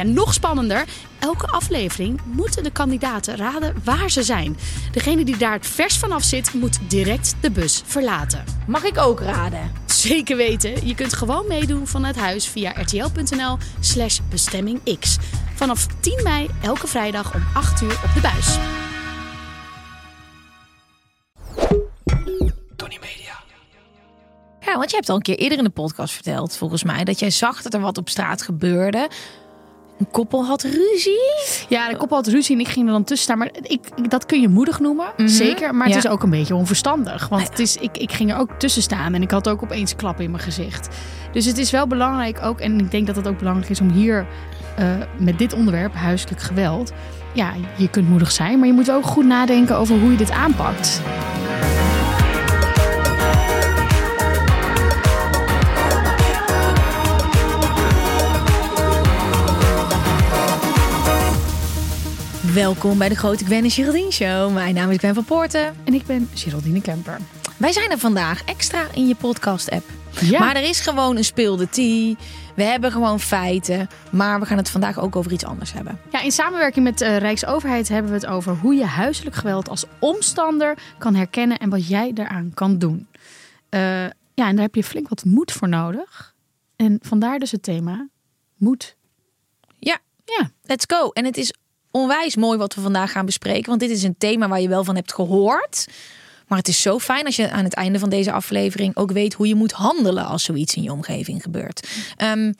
[0.00, 0.84] Ja, nog spannender.
[1.18, 4.56] Elke aflevering moeten de kandidaten raden waar ze zijn.
[4.92, 8.44] Degene die daar het vers vanaf zit, moet direct de bus verlaten.
[8.66, 9.72] Mag ik ook raden?
[9.86, 10.86] Zeker weten.
[10.86, 15.16] Je kunt gewoon meedoen vanuit huis via rtl.nl slash bestemmingx.
[15.54, 18.58] Vanaf 10 mei elke vrijdag om 8 uur op de buis.
[24.60, 27.18] Ja, want je hebt al een keer eerder in de podcast verteld, volgens mij, dat
[27.18, 29.08] jij zag dat er wat op straat gebeurde.
[30.00, 31.20] Een koppel had ruzie.
[31.68, 33.38] Ja, de koppel had ruzie en ik ging er dan tussen staan.
[33.38, 35.74] Maar ik, ik- dat kun je moedig noemen, zeker.
[35.74, 36.02] Maar het Ja.
[36.04, 37.28] is ook een beetje onverstandig.
[37.28, 39.96] Want het is, ik, ik ging er ook tussen staan en ik had ook opeens
[39.96, 40.88] klap in mijn gezicht.
[41.32, 43.90] Dus het is wel belangrijk ook, en ik denk dat het ook belangrijk is om
[43.90, 44.26] hier
[44.76, 44.86] eh,
[45.18, 46.92] met dit onderwerp, huiselijk geweld.
[47.32, 50.30] Ja, je kunt moedig zijn, maar je moet ook goed nadenken over hoe je dit
[50.30, 51.00] aanpakt.
[62.54, 64.52] Welkom bij de Grote Gwen en Geraldine Show.
[64.52, 65.74] Mijn naam is Gwen van Poorten.
[65.84, 67.18] En ik ben Geraldine Kemper.
[67.56, 69.84] Wij zijn er vandaag extra in je podcast-app.
[70.20, 70.38] Ja.
[70.38, 72.14] Maar er is gewoon een speelde tea.
[72.56, 73.88] We hebben gewoon feiten.
[74.12, 76.00] Maar we gaan het vandaag ook over iets anders hebben.
[76.12, 79.84] Ja, in samenwerking met de Rijksoverheid hebben we het over hoe je huiselijk geweld als
[79.98, 83.08] omstander kan herkennen en wat jij daaraan kan doen.
[83.68, 83.80] Eh,
[84.34, 86.34] ja, en daar heb je flink wat moed voor nodig.
[86.76, 88.08] En vandaar dus het thema
[88.56, 88.96] moed.
[89.78, 91.10] Ja, Ja, let's go.
[91.10, 91.54] En het is
[91.90, 93.68] onwijs mooi wat we vandaag gaan bespreken.
[93.68, 95.86] Want dit is een thema waar je wel van hebt gehoord.
[96.46, 99.34] Maar het is zo fijn als je aan het einde van deze aflevering ook weet
[99.34, 101.88] hoe je moet handelen als zoiets in je omgeving gebeurt.
[102.16, 102.52] Ehm,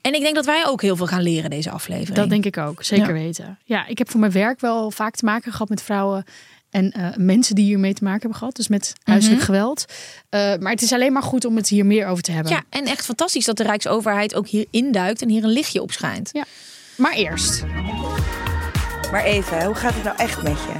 [0.00, 2.16] en ik denk dat wij ook heel veel gaan leren deze aflevering.
[2.16, 2.82] dat denk ik ook.
[2.82, 3.12] Zeker Ja.
[3.12, 3.58] weten.
[3.64, 6.24] Ja, ik heb voor mijn werk wel vaak te maken gehad met vrouwen
[6.70, 8.56] en eh, mensen die hiermee te maken hebben gehad.
[8.56, 9.84] Dus met huiselijk geweld.
[10.28, 12.52] Eh, maar het is alleen maar goed om het hier meer over te hebben.
[12.52, 15.92] Ja, en echt fantastisch dat de Rijksoverheid ook hier induikt en hier een lichtje op
[15.92, 16.30] schijnt.
[16.32, 16.44] Ja.
[16.96, 17.64] Maar eerst.
[19.14, 20.72] Maar even, hoe gaat het nou echt met je?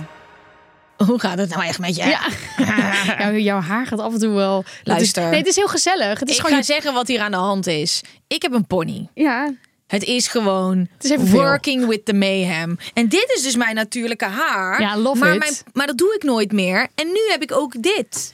[1.04, 2.04] Hoe gaat het nou echt met je?
[2.04, 2.20] Ja.
[3.18, 4.62] Jouw- jouw haar gaat af en toe wel.
[4.62, 5.22] Dat Luister.
[5.22, 6.18] Is, nee, het is heel gezellig.
[6.20, 8.00] Het is Ik gewoon ga je- zeggen wat hier aan de hand is.
[8.26, 9.08] Ik heb een pony.
[9.14, 9.52] Ja,
[9.86, 11.40] Het is gewoon is even veel.
[11.40, 12.78] working with the mayhem.
[12.94, 14.80] En dit is dus mijn natuurlijke haar.
[14.80, 15.38] Ja, love maar, it.
[15.38, 16.88] mijn- maar dat doe ik nooit meer.
[16.94, 18.32] En nu heb ik ook dit.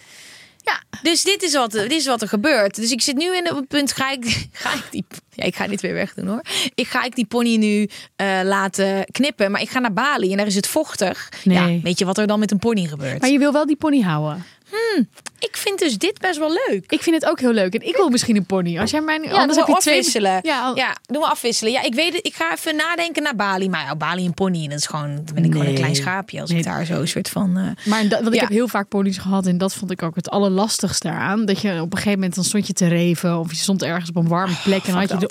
[0.62, 0.82] Ja.
[1.02, 2.74] Dus dit is, wat, dit is wat er gebeurt.
[2.76, 5.04] Dus ik zit nu in op het punt, ga ik, ga ik die...
[5.40, 6.40] Ja, ik ga dit weer wegdoen hoor.
[6.74, 9.50] Ik ga ik die pony nu eh, laten knippen.
[9.50, 11.28] Maar ik ga naar Bali en daar is het vochtig.
[11.44, 11.74] Nee.
[11.76, 13.20] Ja, weet je wat er dan met een pony gebeurt?
[13.20, 14.44] maar je wil wel die pony houden.
[15.38, 16.84] Ik vind dus dit best wel leuk.
[16.92, 17.74] Ik vind het ook heel leuk.
[17.74, 18.78] En ik wil misschien een pony.
[18.78, 19.22] Als jij mijn.
[19.22, 19.96] Ja, anders heb je twee.
[19.96, 20.38] afwisselen.
[20.42, 21.72] Ja, al- ja, doen we afwisselen.
[21.72, 22.26] Ja, ik weet het.
[22.26, 23.68] Ik ga even nadenken naar Bali.
[23.68, 25.80] Maar ja, Bali en pony, dat is gewoon, dan ben ik gewoon een Nee.
[25.80, 26.58] klein schaapje als Nee.
[26.58, 27.56] ik daar zo een soort van.
[27.56, 28.40] eh, Maar dat, want ik Ja.
[28.40, 29.46] heb heel vaak ponies gehad.
[29.46, 31.44] En dat vond ik ook het allerlastigste aan.
[31.46, 33.38] Dat je op een gegeven moment dan stond je te reven.
[33.38, 34.84] Of je stond ergens op een warme plek.
[34.84, 35.22] En dan had je fuck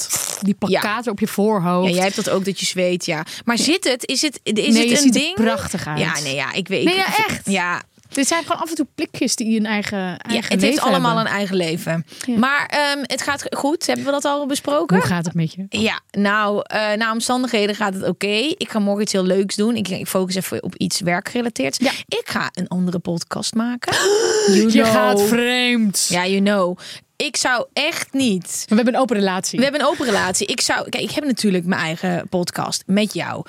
[0.42, 1.90] die plakkaten op je voorhoofd.
[1.90, 3.26] ja, jij hebt dat ook dat je zweet, ja.
[3.46, 4.06] Maar zit het?
[4.08, 6.00] Is het, is Nee, het een ziet er prachtig uit.
[6.00, 6.84] Ja, nee, ja, ik weet.
[6.84, 7.50] Nee, ja, echt.
[7.50, 10.68] Ja, Dit zijn gewoon af en toe plekjes die een eigen, eigen ja het leven
[10.68, 11.32] heeft allemaal hebben.
[11.32, 12.06] een eigen leven.
[12.26, 12.38] Ja.
[12.38, 13.88] Maar ehm, het gaat goed.
[13.88, 14.98] Hebben we dat al besproken?
[14.98, 15.66] Hoe gaat het met je?
[15.70, 18.54] Ja, nou, eh na omstandigheden gaat het oké.
[18.58, 19.76] Ik ga morgen iets heel leuks doen.
[19.76, 21.78] Ik, ik focus even op iets werkgerelateerd.
[21.80, 21.92] Ja.
[22.08, 23.94] Ik ga een andere podcast maken.
[24.72, 26.08] Je gaat vreemd.
[26.09, 26.78] Ja, you know.
[27.25, 28.66] Ik zou echt niet.
[28.68, 29.57] We hebben een open relatie.
[29.57, 30.47] We hebben een open relatie.
[30.47, 30.90] Ik zou.
[30.90, 33.46] Kijk, ik heb natuurlijk mijn eigen podcast met jou.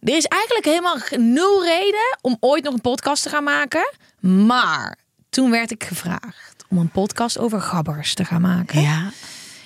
[0.00, 3.92] Er is eigenlijk helemaal nul reden om ooit nog een podcast te gaan maken.
[4.20, 4.98] Maar
[5.30, 8.80] toen werd ik gevraagd om een podcast over gabbers te gaan maken.
[8.80, 9.10] Ja.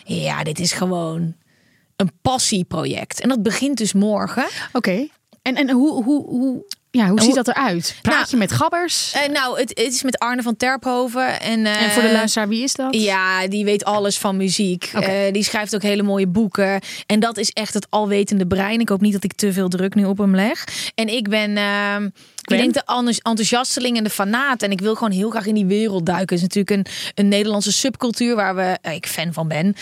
[0.04, 1.34] Ja, dit is gewoon
[1.96, 3.20] een passieproject.
[3.20, 4.46] En dat begint dus morgen.
[4.72, 5.08] Oké.
[5.42, 6.64] En, en hoe, hoe, hoe
[7.00, 7.96] ja, hoe En ziet hoe- dat eruit?
[8.02, 9.12] Praat Nou, je met gabbers?
[9.12, 11.40] Eh, nou, het, het is met Arne van Terphoven.
[11.40, 12.94] En, en voor de eh, luisteraar, wie is dat?
[12.94, 14.84] Ja, die weet alles van muziek.
[14.94, 16.80] Eh, die schrijft ook hele mooie boeken.
[17.06, 18.80] En dat is echt het alwetende brein.
[18.80, 20.64] Ik hoop niet dat ik te veel druk nu op hem leg.
[20.94, 22.12] En ik ben, ehm, ik
[22.48, 22.58] Ben?
[22.58, 24.62] denk de enthous- enthousiasteling en de fanaat.
[24.62, 26.36] En ik wil gewoon heel graag in die wereld duiken.
[26.36, 29.76] Het is natuurlijk een, een Nederlandse subcultuur waar we, ik fan van ben.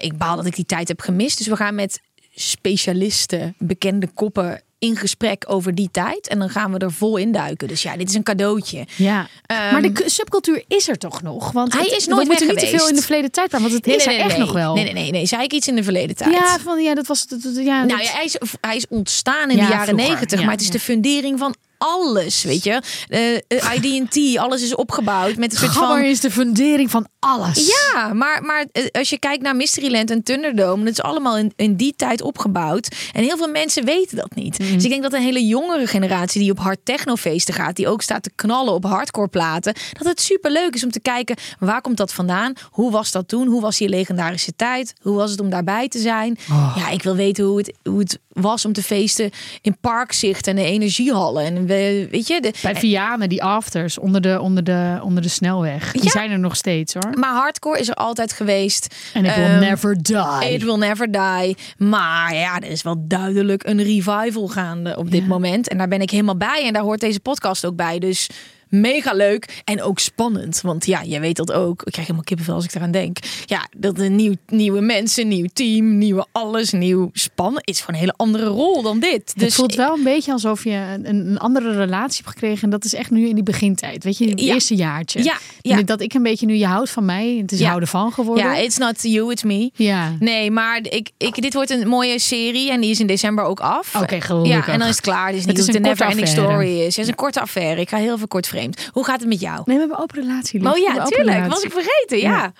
[0.00, 1.38] Ik baal dat ik die tijd heb gemist.
[1.38, 2.00] Dus we gaan met
[2.34, 6.28] specialisten, bekende koppen in gesprek over die tijd.
[6.28, 7.68] En dan gaan we er vol in duiken.
[7.68, 8.86] Dus ja, dit is een cadeautje.
[8.96, 11.52] Ja, Ehm, maar de subcultuur is er toch nog?
[11.52, 13.68] Want Hij het- is nooit we moeten niet te veel in de verleden tijd praten,
[13.70, 14.74] want het is er echt nog wel.
[14.74, 15.26] Nee, nee, nee, nee.
[15.26, 16.32] Zei ik iets in de verleden tijd?
[16.34, 17.42] Ja, van, ja, dat was het.
[17.54, 20.44] Ja, Nou dat- ja, hij is, hij is ontstaan in Ja, de jaren negentig, ja,
[20.44, 22.82] maar het is de fundering van alles, weet je.
[23.08, 26.04] Eh, eh, ID&T, alles is opgebouwd met een soort Gabber van...
[26.04, 27.72] is de fundering van alles.
[27.92, 31.52] Ja, maar, maar eh, als je kijkt naar Mysteryland en Thunderdome, dat is allemaal in,
[31.56, 32.96] in die tijd opgebouwd.
[33.12, 34.58] En heel veel mensen weten dat niet.
[34.58, 34.72] Mhm.
[34.74, 38.02] Dus ik denk dat een hele jongere generatie die op hard technofeesten gaat, die ook
[38.02, 41.80] staat te knallen op hardcore platen, dat het super leuk is om te kijken waar
[41.80, 42.52] komt dat vandaan?
[42.70, 43.46] Hoe was dat toen?
[43.46, 44.94] Hoe was die legendarische tijd?
[45.02, 46.38] Hoe was het om daarbij te zijn?
[46.50, 46.76] Oh.
[46.76, 49.30] Ja, ik wil weten hoe het, hoe het was om te feesten
[49.62, 51.44] in Parkzicht en de energiehallen.
[51.44, 55.28] En we, weet je, de, Bij Vianen, die afters onder de, onder de, onder de
[55.28, 55.92] snelweg.
[55.92, 56.10] Die Ja.
[56.10, 57.18] zijn er nog steeds hoor.
[57.18, 58.94] maar hardcore is er altijd geweest.
[59.14, 60.52] En ik will Ehm, never die.
[60.52, 61.56] It will never die.
[61.78, 65.68] Maar ja, er is wel duidelijk een revival gaande op dit moment.
[65.68, 66.62] En daar ben ik helemaal bij.
[66.66, 67.98] En daar hoort deze podcast ook bij.
[67.98, 68.28] Dus
[68.68, 70.60] mega leuk en ook spannend.
[70.60, 71.82] Want ja, jij weet dat ook.
[71.82, 73.16] Ik krijg helemaal kippenvel als ik eraan denk.
[73.46, 77.62] Ja, dat een nieuw, nieuwe mensen, nieuw team, nieuwe alles, nieuw spannen.
[77.64, 79.32] Is gewoon een hele andere rol dan dit.
[79.34, 82.62] Dus het voelt wel een beetje alsof je een, een andere relatie hebt gekregen.
[82.62, 84.04] En dat is echt nu in die begintijd.
[84.04, 84.54] Weet je, in het Ja.
[84.54, 85.22] eerste jaartje.
[85.24, 85.82] Ja, ja.
[85.82, 87.36] Dat ik een beetje nu, je houdt van mij.
[87.40, 87.66] Het is Ja.
[87.68, 88.44] houden van geworden.
[88.44, 89.70] Ja, it's not you, it's me.
[89.74, 90.12] Ja.
[90.18, 93.60] Nee, maar ik, ik, dit wordt een mooie serie en die is in december ook
[93.60, 93.94] af.
[94.02, 94.66] Oké, gelukkig.
[94.66, 95.28] Ja, en dan is het klaar.
[95.34, 96.96] Is niet Het is de een korte never ending story is.
[96.96, 97.80] Het is een korte affaire.
[97.80, 98.88] Ik ga heel veel kort vreemd.
[98.92, 99.56] Hoe gaat het met jou?
[99.56, 100.60] Nee, we hebben een open relatie.
[100.60, 100.72] lief.
[100.72, 101.46] Oh ja, tuurlijk.
[101.46, 102.30] Was ik vergeten, ja.
[102.30, 102.52] Ja.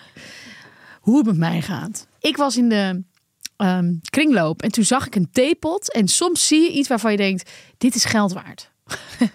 [1.00, 2.06] Hoe het met mij gaat.
[2.20, 3.02] Ik was in de
[3.56, 5.92] ehm, kringloop en toen zag ik een theepot.
[5.92, 8.70] En soms zie je iets waarvan je denkt, dit is geld waard.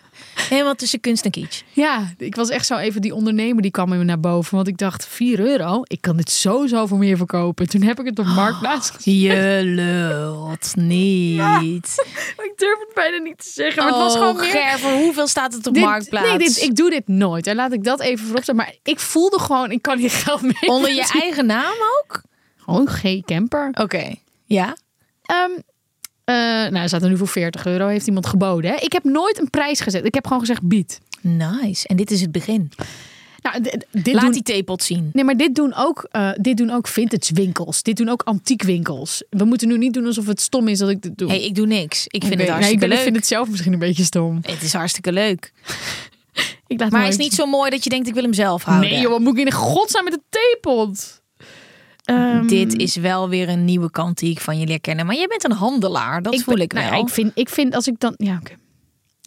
[0.49, 1.61] Helemaal tussen kunst en kitsch.
[1.71, 4.55] Ja, ik was echt zo even die ondernemer die kwam me naar boven.
[4.55, 7.69] Want ik dacht, 4 euro, ik kan dit sowieso voor meer verkopen.
[7.69, 9.03] Toen heb ik het op Marktplaats gezet.
[9.21, 12.03] Je lult niet.
[12.37, 13.83] Ik durf het bijna niet te zeggen.
[13.83, 14.51] Maar het was Oh, gewoon meer...
[14.51, 16.27] Ger, voor hoeveel staat het op Dit- Marktplaats?
[16.27, 17.47] Nee, dit, ik doe dit nooit.
[17.47, 18.53] En laat ik dat even voorop.
[18.53, 20.53] Maar ik voelde gewoon, ik kan hier geld mee.
[20.65, 22.21] Onder je eigen naam ook?
[22.57, 23.69] Gewoon geen camper.
[23.81, 24.15] Oké.
[24.45, 24.77] Ja?
[25.23, 25.51] Ehm,
[26.25, 27.87] eh, nou, hij staat er nu voor 40 euro.
[27.87, 28.71] Heeft iemand geboden.
[28.71, 28.77] Hè?
[28.77, 30.05] Ik heb nooit een prijs gezet.
[30.05, 30.99] Ik heb gewoon gezegd bied.
[31.21, 31.87] Nice.
[31.87, 32.71] En dit is het begin.
[33.41, 33.61] Nou,
[33.91, 34.31] dit Laat doen...
[34.31, 35.09] die theepot zien.
[35.13, 37.83] Nee, maar dit doen, ook, eh, dit doen ook vintage winkels.
[37.83, 39.23] Dit doen ook antiek winkels.
[39.29, 41.29] We moeten nu niet doen alsof het stom is dat ik dit doe.
[41.29, 42.07] hey, ik doe niks.
[42.07, 43.03] Ik vind het nee, hartstikke ik ben- ik leuk.
[43.03, 44.39] vind het zelf misschien een beetje stom.
[44.41, 45.51] Het is hartstikke leuk.
[46.67, 48.63] Ik laat Maar hij is niet zo mooi dat je denkt ik wil hem zelf
[48.63, 48.89] houden.
[48.89, 51.21] Nee joh, wat moet ik in de godsnaam met de theepot?
[52.03, 55.05] Ehm, Dit is wel weer een nieuwe kant die ik van je leer kennen.
[55.05, 56.95] Maar jij bent een handelaar, dat voel ben- ik nou wel.
[56.97, 58.13] ja, ik, vind, ik vind als ik dan...
[58.17, 58.41] Ja.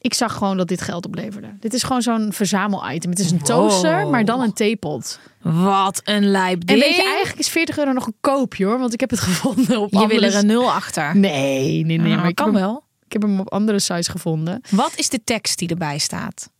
[0.00, 1.48] Ik zag gewoon dat dit geld opleverde.
[1.60, 3.10] Dit is gewoon zo'n verzamel-item.
[3.10, 5.18] Het is een toaster, maar dan een theepot.
[5.42, 6.80] Wat een lijp En ding.
[6.80, 8.78] weet je, eigenlijk is 40 euro nog een koopje hoor.
[8.78, 10.26] Want ik heb het gevonden op je wil andere...
[10.26, 11.16] er een nul achter.
[11.16, 12.12] Nee, nee, nee.
[12.12, 12.84] Ah, maar ik kan heb, hem, wel.
[13.06, 14.60] ik heb hem op andere sites gevonden.
[14.70, 16.50] Wat is de tekst die erbij staat?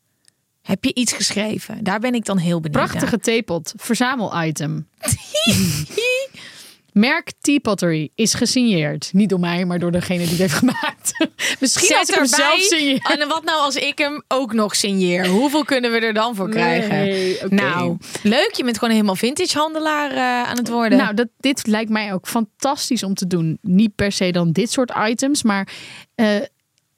[0.66, 1.84] Heb je iets geschreven?
[1.84, 3.72] Daar ben ik dan heel benieuwd Prachtige theepot.
[3.76, 4.88] Verzamel-item.
[6.92, 9.10] Merk Tea Pottery is gesigneerd.
[9.12, 11.28] Niet door mij, maar door degene die het heeft gemaakt.
[11.60, 13.16] Misschien als ik hem zelf signeer.
[13.18, 15.26] En wat nou als ik hem ook nog signeer?
[15.26, 16.96] Hoeveel kunnen we er dan voor krijgen?
[16.96, 17.38] Nee.
[17.48, 18.50] Nou, leuk.
[18.52, 20.98] Je bent gewoon helemaal vintage handelaar eh, aan het worden.
[20.98, 23.58] Nou, dat, dit lijkt mij ook fantastisch om te doen.
[23.62, 25.68] Niet per se dan dit soort items, maar
[26.14, 26.36] eh,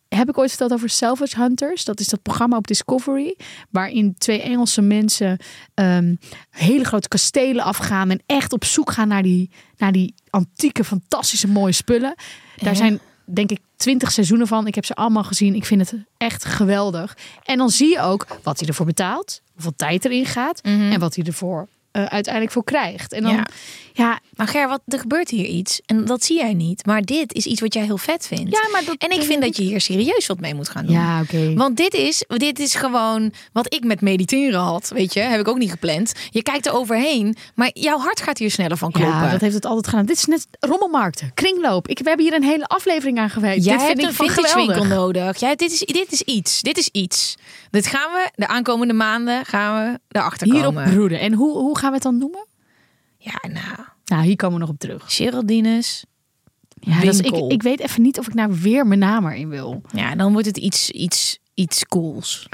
[0.09, 1.85] heb ik ooit verteld over Salvage Hunters?
[1.85, 3.37] Dat is dat programma op Discovery,
[3.71, 5.38] waarin twee Engelse mensen
[5.75, 6.15] ehm,
[6.50, 11.49] hele grote kastelen afgaan en echt op zoek gaan naar die, naar die antieke, fantastische,
[11.49, 12.15] mooie spullen.
[12.57, 14.67] Daar zijn denk ik twintig seizoenen van.
[14.67, 15.55] Ik heb ze allemaal gezien.
[15.55, 17.17] Ik vind het echt geweldig.
[17.43, 21.15] En dan zie je ook wat hij ervoor betaalt, hoeveel tijd erin gaat en wat
[21.15, 23.12] hij ervoor eh, uiteindelijk voor krijgt.
[23.12, 23.47] En dan, Ja.
[23.93, 25.81] ja, Maar Ger, wat, er gebeurt hier iets.
[25.87, 26.87] En dat zie jij niet.
[26.87, 28.50] Maar dit is iets wat jij heel vet vindt.
[28.52, 30.95] Ja, maar dat en ik vind dat je hier serieus wat mee moet gaan doen.
[30.95, 31.55] Ja, oké.
[31.55, 34.88] Want dit is, dit is gewoon wat ik met mediteren had.
[34.95, 36.12] Weet je, heb ik ook niet gepland.
[36.31, 39.14] Je kijkt er overheen, maar jouw hart gaat hier sneller van kloppen.
[39.17, 40.07] Ja, dat heeft het altijd gedaan.
[40.07, 41.88] Dit is net rommelmarkten, kringloop.
[41.88, 43.64] Ik, we hebben hier een hele aflevering aan gewijd.
[43.64, 44.76] Jij dit vind hebt ik een vintage geweldig.
[44.78, 45.38] winkel nodig.
[45.40, 46.62] Ja, dit is, dit is iets.
[46.62, 47.35] Dit is iets.
[47.71, 50.95] Dit gaan we de aankomende maanden gaan we erachter Hierop komen.
[50.95, 51.21] broeden.
[51.21, 52.47] En hoe, hoe gaan we het dan noemen?
[53.18, 55.14] Ja, nou, Nou, hier komen we nog op terug.
[55.16, 56.04] Geraldines.
[56.80, 57.50] Ja, dat is, ik, Winkel.
[57.50, 59.83] ik weet even niet of ik nou weer mijn naam erin wil.
[59.92, 62.49] Ja, dan wordt het iets, iets, iets cools.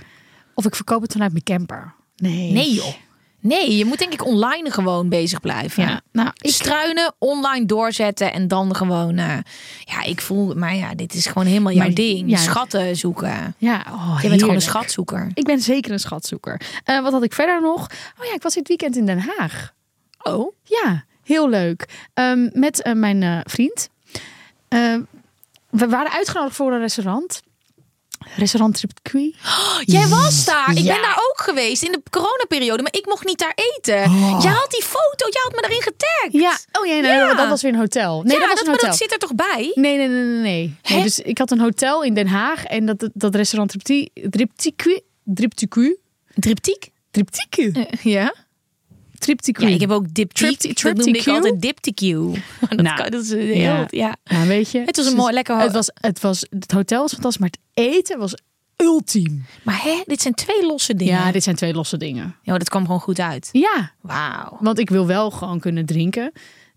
[0.54, 1.94] Of ik verkoop het vanuit mijn camper.
[2.16, 2.52] Nee.
[2.52, 2.94] Nee joh.
[3.46, 5.82] Nee, je moet denk ik online gewoon bezig blijven.
[5.82, 9.16] Ja, nou, ik, Struinen, online doorzetten en dan gewoon...
[9.16, 9.36] eh,
[9.84, 10.54] ja, ik voel...
[10.54, 12.30] Maar ja, dit is gewoon helemaal jouw Maar- ding.
[12.30, 12.36] ja.
[12.36, 13.54] Schatten zoeken.
[13.58, 15.30] ja, oh, je bent gewoon een schatzoeker.
[15.34, 16.60] Ik ben zeker een schatzoeker.
[16.84, 17.86] Eh, wat had ik verder nog?
[18.20, 19.72] Oh ja, ik was dit weekend in Den Haag.
[20.22, 20.52] Oh?
[20.62, 21.88] Ja, heel leuk.
[22.14, 23.88] Ehm, met eh, mijn vriend.
[25.70, 27.42] We waren uitgenodigd voor een restaurant.
[28.36, 29.34] Restaurant Tripqui.
[29.84, 30.70] Jij was daar.
[30.70, 30.92] Ik Ja.
[30.94, 33.94] ben daar ook geweest in de coronaperiode, maar ik mocht niet daar eten.
[34.40, 36.28] Jij had die foto, jij had me daarin getagd.
[36.30, 37.34] Ja, oh ja, nee, Ja.
[37.34, 38.22] dat was weer een hotel.
[38.22, 38.88] Nee, ja, dat was een maar hotel.
[38.88, 39.72] dat zit er toch bij?
[39.74, 40.40] Nee, nee, nee, nee.
[40.40, 40.76] nee.
[40.82, 40.94] Hè?
[40.94, 45.00] Nee, Dus ik had een hotel in Den Haag en dat, dat restaurant Tripti- Triptiqui.
[45.34, 45.96] Triptiqui.
[46.38, 46.88] Triptiek?
[47.10, 47.86] Triptiqui.
[48.02, 48.34] Ja.
[49.24, 49.68] Triptiqui.
[49.68, 50.82] Ja, ik heb ook diptiek.
[50.82, 51.32] Dat noemde ik triptyque?
[51.32, 52.30] altijd diptyque.
[52.68, 53.54] Dat, Nou, kan, dat is heel...
[53.54, 53.86] ja.
[53.90, 54.16] Ja.
[54.24, 54.82] Nou, weet je.
[54.84, 57.58] Het was een mooi, lekker Het was, het was, het hotel was fantastisch, maar het
[57.74, 58.34] eten was
[58.76, 59.44] ultiem.
[59.62, 61.14] Maar hè, dit zijn twee losse dingen.
[61.14, 62.36] Ja, dit zijn twee losse dingen.
[62.42, 63.48] Ja, dat kwam gewoon goed uit.
[63.52, 64.56] Ja, Wauw.
[64.60, 66.32] want ik wil wel gewoon kunnen drinken.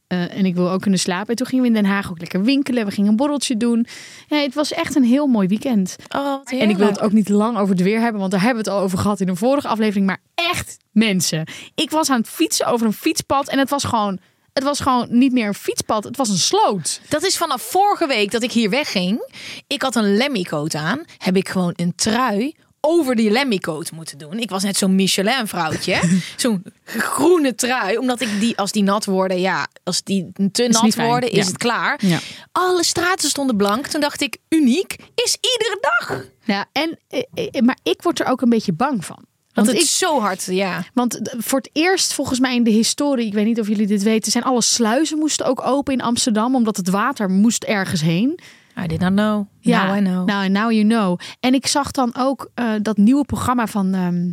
[0.07, 1.27] Eh, en ik wil ook kunnen slapen.
[1.27, 2.85] En toen gingen we in Den Haag ook lekker winkelen.
[2.85, 3.87] We gingen een borreltje doen.
[4.27, 5.95] Ja, het was echt een heel mooi weekend.
[6.15, 8.63] Oh, En ik wil het ook niet lang over het weer hebben, want daar hebben
[8.63, 10.05] we het al over gehad in een vorige aflevering.
[10.05, 11.47] Maar echt, mensen.
[11.75, 14.19] Ik was aan het fietsen over een fietspad en het was gewoon,
[14.53, 17.01] het was gewoon niet meer een fietspad, het was een sloot.
[17.09, 19.33] Dat is vanaf vorige week dat ik hier wegging.
[19.67, 21.03] Ik had een Lemmycoat aan.
[21.17, 24.39] Heb ik gewoon een trui over die Lemmycoat moeten doen.
[24.39, 26.19] Ik was net zo'n Michelin vrouwtje.
[26.35, 27.97] zo'n groene trui.
[27.97, 31.45] Omdat ik die, als die nat worden, ja, als die te nat worden, is ja.
[31.45, 31.99] het klaar.
[32.05, 32.19] Ja.
[32.51, 33.87] Alle straten stonden blank.
[33.87, 36.23] Toen dacht ik, uniek is iedere dag.
[36.43, 39.25] Ja, en, eh, eh, maar ik word er ook een beetje bang van.
[39.53, 40.85] Want Want, het is zo hard, ja.
[40.93, 44.03] want voor het eerst, volgens mij in de historie, ik weet niet of jullie dit
[44.03, 48.39] weten, zijn alle sluizen moesten ook open in Amsterdam, omdat het water moest ergens heen.
[48.83, 49.47] I did not know.
[49.61, 50.25] Now I know.
[50.27, 51.19] Nou, now you know.
[51.39, 54.25] En ik zag dan ook eh, dat nieuwe programma van ehm,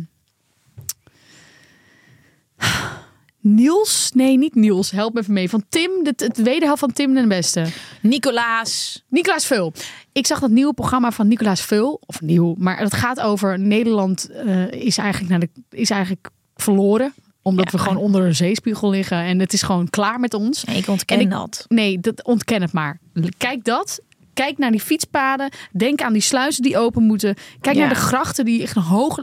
[3.39, 4.11] Niels.
[4.13, 4.91] Nee, niet Niels.
[4.91, 5.49] Help me even mee.
[5.49, 7.65] Van Tim, de, het wederhelft van Tim den Beste.
[8.01, 9.03] Nicolaas.
[9.09, 9.73] Nicolaas Vul.
[10.11, 12.01] Ik zag dat nieuwe programma van Nicolaas Vul.
[12.05, 17.13] Of nieuw, maar het gaat over Nederland eh, is, eigenlijk naar de, is eigenlijk verloren.
[17.41, 19.17] Omdat we gewoon onder een zeespiegel liggen.
[19.17, 20.63] En het is gewoon klaar met ons.
[20.63, 21.65] Nee, ik ontken En ik- dat.
[21.67, 22.99] Nee, dat ontken het maar.
[23.37, 23.99] Kijk dat.
[24.35, 25.49] Kijk naar die fietspaden.
[25.71, 27.35] Denk aan die sluizen die open moeten.
[27.61, 27.81] Kijk Ja.
[27.85, 29.19] naar de grachten die echt hoog.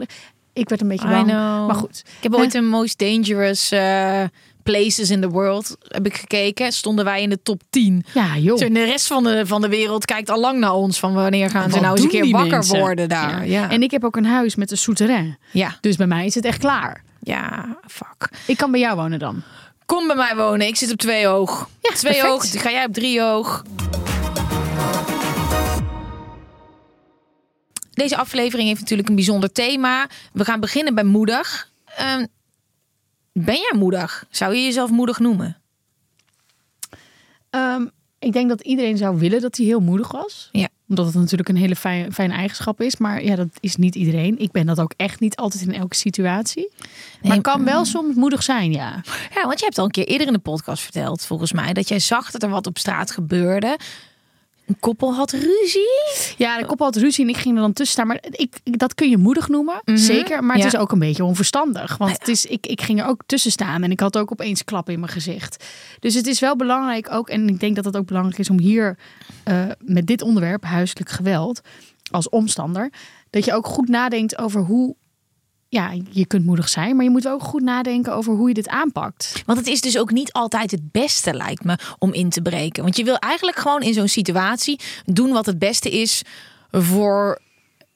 [0.53, 1.27] Ik werd een beetje bang.
[1.67, 2.03] Maar goed.
[2.17, 4.21] Ik heb ooit een most dangerous eh,
[4.63, 6.71] places in the world heb ik gekeken.
[6.71, 8.05] Stonden wij in de top 10.
[8.13, 8.61] Ja, joh.
[8.61, 10.99] En de rest van de, van de wereld kijkt al lang naar ons.
[10.99, 12.79] Van wanneer gaan ze nou eens een keer wakker mensen?
[12.79, 13.47] worden daar.
[13.47, 13.69] Ja.
[13.69, 15.37] En ik heb ook een huis met een souterrain.
[15.51, 15.77] ja.
[15.81, 17.03] Dus bij mij is het echt klaar.
[17.21, 18.29] ja, fuck.
[18.47, 19.41] Ik kan bij jou wonen dan.
[19.85, 20.67] Kom bij mij wonen.
[20.67, 21.69] Ik zit op twee oog.
[21.81, 22.33] Ja, twee perfect.
[22.33, 22.61] oog.
[22.61, 23.63] Ga jij op drie oog.
[27.93, 30.07] Deze aflevering heeft natuurlijk een bijzonder thema.
[30.33, 31.71] We gaan beginnen bij moedig.
[31.85, 32.25] Ehm,
[33.33, 34.25] ben jij moedig?
[34.29, 35.57] Zou je jezelf moedig noemen?
[37.49, 37.85] Ehm,
[38.19, 40.49] ik denk dat iedereen zou willen dat hij heel moedig was.
[40.51, 40.67] Ja.
[40.89, 42.97] Omdat het natuurlijk een hele fijn, fijne eigenschap is.
[42.97, 44.39] Maar ja, dat is niet iedereen.
[44.39, 46.71] Ik ben dat ook echt niet altijd in elke situatie.
[47.21, 49.01] Maar Nee, kan wel soms moedig zijn, ja.
[49.35, 51.87] Ja, want je hebt al een keer eerder in de podcast verteld, volgens mij, dat
[51.87, 53.77] jij zag dat er wat op straat gebeurde.
[54.67, 55.89] Een koppel had ruzie.
[56.37, 58.07] Ja, de kop had ruzie en ik ging er dan tussen staan.
[58.07, 60.43] Maar ik, dat kun je moedig noemen, zeker.
[60.43, 60.69] Maar het Ja.
[60.71, 61.97] is ook een beetje onverstandig.
[61.97, 64.63] Want het is, ik, ik ging er ook tussen staan en ik had ook opeens
[64.63, 65.65] klap in mijn gezicht.
[65.99, 68.59] Dus het is wel belangrijk ook, en ik denk dat het ook belangrijk is om
[68.59, 68.97] hier
[69.43, 71.61] eh, met dit onderwerp, huiselijk geweld,
[72.11, 72.91] als omstander,
[73.29, 74.95] dat je ook goed nadenkt over hoe.
[75.73, 78.67] Ja, je kunt moedig zijn, maar je moet ook goed nadenken over hoe je dit
[78.67, 79.43] aanpakt.
[79.45, 82.83] Want het is dus ook niet altijd het beste, lijkt me, om in te breken.
[82.83, 86.21] Want je wil eigenlijk gewoon in zo'n situatie doen wat het beste is
[86.71, 87.39] voor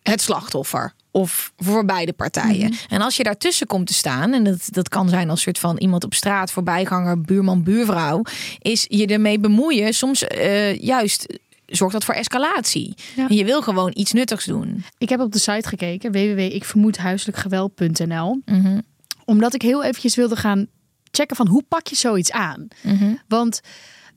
[0.01, 0.93] het slachtoffer.
[1.11, 2.73] Of voor beide partijen.
[2.89, 5.77] En als je daartussen komt te staan, en dat, dat kan zijn als soort van
[5.77, 8.21] iemand op straat, voorbijganger, buurman, buurvrouw,
[8.59, 9.93] is je ermee bemoeien.
[9.93, 12.93] Soms eh, juist zorgt dat voor escalatie.
[13.15, 13.27] Ja.
[13.29, 14.83] En je wil gewoon iets nuttigs doen.
[14.97, 18.41] Ik heb op de site gekeken, www.ikvermoedhuiselijkgeweld.nl.
[18.45, 18.79] Mhm.
[19.25, 20.67] Omdat ik heel eventjes wilde gaan
[21.11, 22.67] checken van hoe pak je zoiets aan.
[22.83, 23.13] Mhm.
[23.27, 23.61] Want,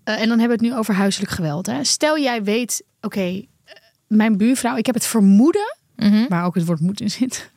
[0.04, 1.66] eh, en dan hebben we het nu over huiselijk geweld.
[1.66, 1.84] Hè.
[1.84, 3.44] Stel jij weet, oké, eh,
[4.06, 6.24] mijn buurvrouw, ik heb het vermoeden, Mhm.
[6.28, 7.50] waar ook het woord moet in zit,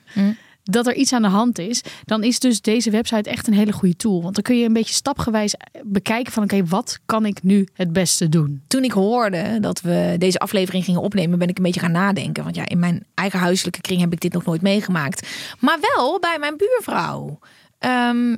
[0.64, 1.82] dat er iets aan de hand is.
[2.06, 4.22] Dan is dus deze website echt een hele goede tool.
[4.22, 7.94] Want dan kun je een beetje stapgewijs bekijken van, oké, wat kan ik nu het
[7.94, 8.62] beste doen?
[8.68, 12.44] toen ik hoorde dat we deze aflevering gingen opnemen, ben ik een beetje gaan nadenken.
[12.44, 15.28] Want ja, in mijn eigen huiselijke kring heb ik dit nog nooit meegemaakt.
[15.60, 17.40] Maar wel bij mijn buurvrouw.
[17.80, 18.36] Ehm,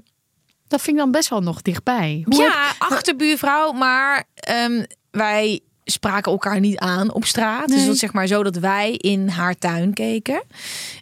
[0.68, 2.22] Dat vind ik dan best wel nog dichtbij.
[2.26, 7.68] Hoe heb- ja, achterbuurvrouw, maar ehm, wij spraken elkaar niet aan op straat.
[7.68, 10.44] Dus dat zeg maar zo dat wij in haar tuin keken.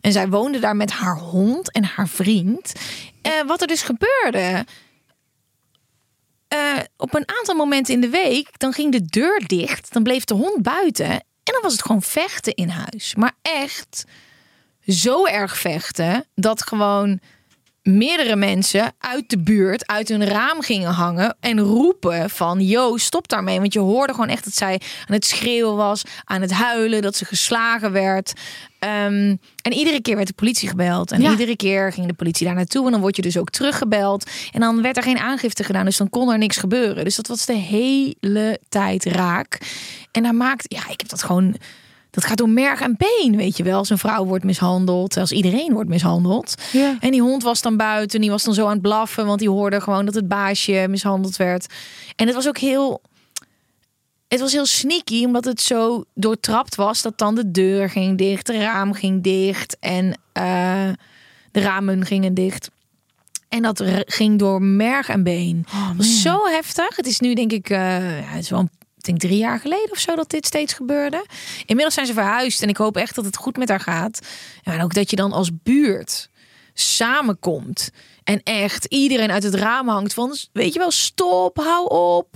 [0.01, 2.73] En zij woonde daar met haar hond en haar vriend.
[3.21, 4.65] Eh, wat er dus gebeurde.
[6.47, 6.59] eh,
[6.97, 9.93] op een aantal momenten in de week, dan ging de deur dicht.
[9.93, 11.09] Dan bleef de hond buiten.
[11.09, 13.15] En dan was het gewoon vechten in huis.
[13.15, 14.03] Maar echt
[14.87, 17.19] zo erg vechten dat gewoon
[17.83, 23.27] meerdere mensen uit de buurt uit hun raam gingen hangen en roepen van yo stop
[23.27, 23.59] daarmee.
[23.59, 27.15] Want je hoorde gewoon echt dat zij aan het schreeuwen was aan het huilen dat
[27.15, 28.33] ze geslagen werd.
[28.79, 31.31] Ehm, en iedere keer werd de politie gebeld en Ja.
[31.31, 34.29] iedere keer ging de politie daar naartoe en dan word je dus ook teruggebeld.
[34.51, 37.03] En dan werd er geen aangifte gedaan dus dan kon er niks gebeuren.
[37.03, 39.57] Dus dat was de hele tijd raak.
[40.11, 41.55] En daar maakt ja ik heb dat gewoon
[42.13, 43.77] dat gaat door merg en been, weet je wel.
[43.77, 46.55] Als een vrouw wordt mishandeld, als iedereen wordt mishandeld.
[46.71, 46.97] Ja.
[46.99, 49.49] En die hond was dan buiten, die was dan zo aan het blaffen, want die
[49.49, 51.73] hoorde gewoon dat het baasje mishandeld werd.
[52.15, 53.01] En het was ook heel,
[54.27, 58.45] het was heel sneaky, omdat het zo doortrapt was dat dan de deur ging dicht,
[58.45, 60.89] de raam ging dicht en eh,
[61.51, 62.69] de ramen gingen dicht.
[63.49, 65.65] En dat ging door merg en been.
[65.69, 66.95] Het was zo heftig.
[66.95, 68.69] Het is nu denk ik, eh, ja, het is wel een
[69.03, 71.25] ik denk drie jaar geleden of zo dat dit steeds gebeurde.
[71.59, 74.19] Inmiddels zijn ze verhuisd en ik hoop echt dat het goed met haar gaat.
[74.63, 76.29] En ook dat je dan als buurt
[76.73, 77.89] samenkomt
[78.23, 82.27] en echt iedereen uit het raam hangt van, weet je wel, stop, hou op.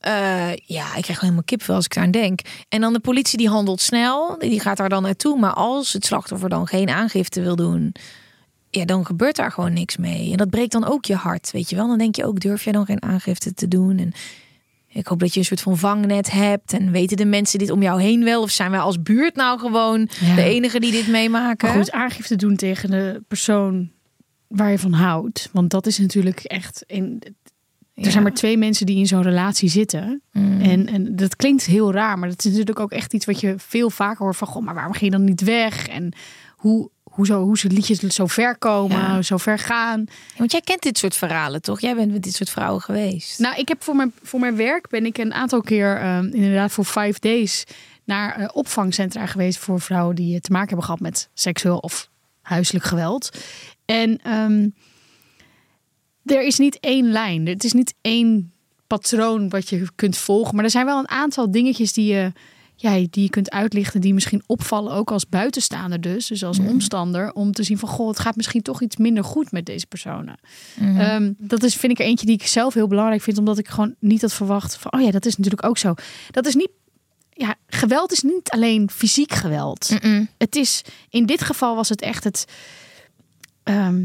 [0.00, 2.40] Eh, ja, ik krijg helemaal kipvel als ik daar aan denk.
[2.68, 5.38] En dan de politie die handelt snel, die gaat daar dan naartoe.
[5.38, 7.94] Maar als het slachtoffer dan geen aangifte wil doen,
[8.70, 10.30] ja, dan gebeurt daar gewoon niks mee.
[10.30, 11.88] En dat breekt dan ook je hart, weet je wel.
[11.88, 13.98] Dan denk je ook, durf jij dan geen aangifte te doen?
[13.98, 14.12] En
[14.98, 16.72] ik hoop dat je een soort van vangnet hebt.
[16.72, 18.42] En weten de mensen dit om jou heen wel?
[18.42, 20.34] Of zijn wij als buurt nou gewoon Ja.
[20.34, 21.68] de enige die dit meemaken?
[21.68, 23.90] Maar goed, aangifte doen tegen de persoon
[24.48, 25.48] waar je van houdt.
[25.52, 26.84] Want dat is natuurlijk echt.
[26.86, 28.10] In, er Ja.
[28.10, 30.22] zijn maar twee mensen die in zo'n relatie zitten.
[30.32, 30.60] Mm.
[30.60, 33.54] En, en dat klinkt heel raar, maar dat is natuurlijk ook echt iets wat je
[33.56, 34.48] veel vaker hoort van.
[34.48, 35.88] Goh, maar waarom ging je dan niet weg?
[35.88, 36.12] En
[36.56, 39.22] hoe, hoe, zo, hoe ze liedjes zo ver komen, Ja.
[39.22, 40.04] zo ver gaan.
[40.36, 41.80] Want jij kent dit soort verhalen, toch?
[41.80, 43.38] Jij bent met dit soort vrouwen geweest.
[43.38, 46.72] Nou, ik heb voor mijn, voor mijn werk ben ik een aantal keer ehm, inderdaad
[46.72, 47.64] voor five days
[48.04, 52.08] naar eh, opvangcentra geweest voor vrouwen die eh, te maken hebben gehad met seksueel of
[52.42, 53.30] huiselijk geweld.
[53.84, 54.68] En ehm,
[56.24, 57.46] er is niet één lijn.
[57.46, 58.52] Het is niet één
[58.86, 60.54] patroon wat je kunt volgen.
[60.54, 62.32] Maar er zijn wel een aantal dingetjes die je,
[62.80, 64.00] ja, die je kunt uitlichten.
[64.00, 66.26] Die misschien opvallen ook als buitenstaander dus.
[66.26, 67.32] Dus als omstander.
[67.32, 70.38] Om te zien van, goh, het gaat misschien toch iets minder goed met deze personen.
[70.78, 73.38] Ehm, dat is, vind ik er eentje die ik zelf heel belangrijk vind.
[73.38, 75.94] Omdat ik gewoon niet had verwacht van, oh ja, dat is natuurlijk ook zo.
[76.30, 76.70] Dat is niet,
[77.30, 79.98] ja, geweld is niet alleen fysiek geweld.
[80.38, 82.44] Het is, in dit geval was het echt het,
[83.62, 84.04] ehm,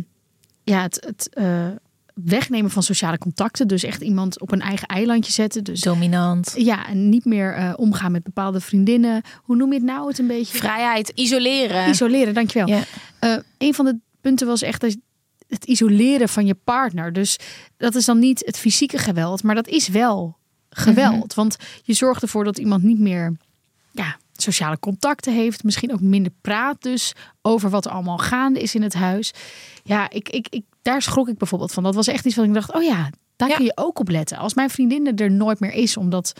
[0.63, 1.67] ja, het, het eh,
[2.13, 3.67] wegnemen van sociale contacten.
[3.67, 5.63] Dus echt iemand op een eigen eilandje zetten.
[5.63, 6.53] Dus Dominant.
[6.57, 9.21] ja, en niet meer eh, omgaan met bepaalde vriendinnen.
[9.43, 10.07] Hoe noem je het nou?
[10.07, 11.89] Het een beetje Vrijheid, isoleren.
[11.89, 12.33] isoleren.
[12.33, 12.67] Dankjewel.
[12.67, 12.83] Ja.
[13.19, 14.97] Eh, een van de punten was echt dat
[15.47, 17.13] het isoleren van je partner.
[17.13, 17.37] Dus
[17.77, 20.37] dat is dan niet het fysieke geweld, maar dat is wel
[20.69, 21.33] geweld.
[21.33, 23.37] Want je zorgt ervoor dat iemand niet meer
[23.91, 25.63] ja, sociale contacten heeft.
[25.63, 29.31] Misschien ook minder praat dus over wat er allemaal gaande is in het huis.
[29.83, 31.83] Ja, ik, ik, ik, daar schrok ik bijvoorbeeld van.
[31.83, 33.55] Dat was echt iets wat ik dacht, oh ja, daar Ja.
[33.55, 34.37] kun je ook op letten.
[34.37, 36.33] Als mijn vriendin er nooit meer is, omdat...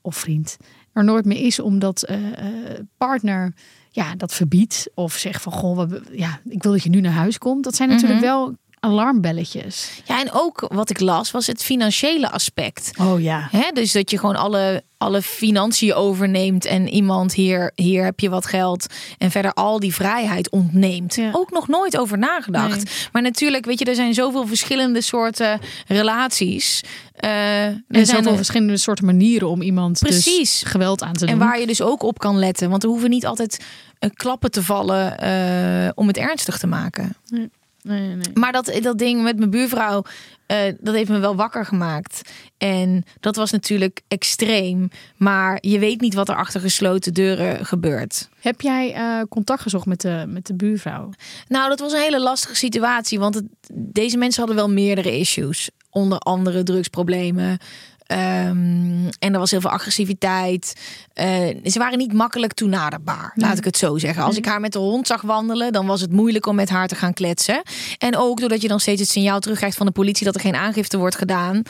[0.00, 0.56] Of vriend,
[0.92, 2.38] er nooit meer is omdat eh,
[2.72, 3.52] eh, partner
[3.90, 4.88] ja, dat verbiedt.
[4.94, 7.64] Of zegt van, goh, we, ja, ik wil dat je nu naar huis komt.
[7.64, 9.90] Dat zijn natuurlijk wel alarmbelletjes.
[10.04, 12.90] Ja, en ook wat ik las was het financiële aspect.
[13.00, 13.48] Oh ja.
[13.50, 13.70] Hè?
[13.72, 18.46] Dus dat je gewoon alle, alle financiën overneemt en iemand hier, hier heb je wat
[18.46, 18.86] geld
[19.18, 21.14] en verder al die vrijheid ontneemt.
[21.14, 21.30] Ja.
[21.32, 22.76] Ook nog nooit over nagedacht.
[22.84, 22.94] Nee.
[23.12, 26.82] Maar natuurlijk, weet je, er zijn zoveel verschillende soorten relaties.
[27.14, 27.30] Eh,
[27.64, 30.60] er Er zijn zoveel er- verschillende soorten manieren om iemand Precies.
[30.60, 31.28] dus geweld aan te doen.
[31.34, 32.70] en waar je dus ook op kan letten.
[32.70, 33.64] Want er hoeven niet altijd
[33.98, 37.16] eh, klappen te vallen eh, om het ernstig te maken.
[37.28, 37.50] Nee,
[37.86, 38.30] nee, nee.
[38.34, 40.02] Maar dat, dat ding met mijn buurvrouw,
[40.46, 42.20] eh, dat heeft me wel wakker gemaakt.
[42.58, 44.88] En dat was natuurlijk extreem.
[45.16, 48.28] Maar je weet niet wat er achter gesloten deuren gebeurt.
[48.40, 51.10] Heb jij eh, contact gezocht met de, met de buurvrouw?
[51.48, 53.18] Nou, dat was een hele lastige situatie.
[53.18, 55.70] Want het, deze mensen hadden wel meerdere issues.
[55.90, 57.58] Onder andere drugsproblemen.
[58.06, 60.74] Ehm, en er was heel veel agressiviteit.
[61.12, 61.26] Eh,
[61.64, 64.22] ze waren niet makkelijk toenaderbaar, laat ik het zo zeggen.
[64.22, 66.88] Als ik haar met de hond zag wandelen, dan was het moeilijk om met haar
[66.88, 67.62] te gaan kletsen.
[67.98, 70.54] En ook doordat je dan steeds het signaal terugkrijgt van de politie dat er geen
[70.56, 71.62] aangifte wordt gedaan.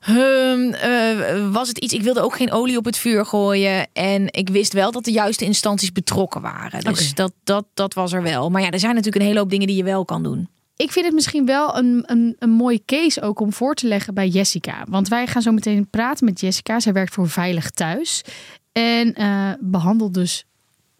[0.00, 3.88] Ehm, eh, was het iets, ik wilde ook geen olie op het vuur gooien.
[3.92, 6.80] En ik wist wel dat de juiste instanties betrokken waren.
[6.80, 8.50] Dus dat, dat, dat was er wel.
[8.50, 10.48] Maar ja, er zijn natuurlijk een hele hoop dingen die je wel kan doen.
[10.80, 14.14] Ik vind het misschien wel een, een, een mooie case ook om voor te leggen
[14.14, 14.84] bij Jessica.
[14.88, 16.80] Want wij gaan zo meteen praten met Jessica.
[16.80, 18.24] Zij werkt voor Veilig Thuis.
[18.72, 20.44] En eh, behandelt dus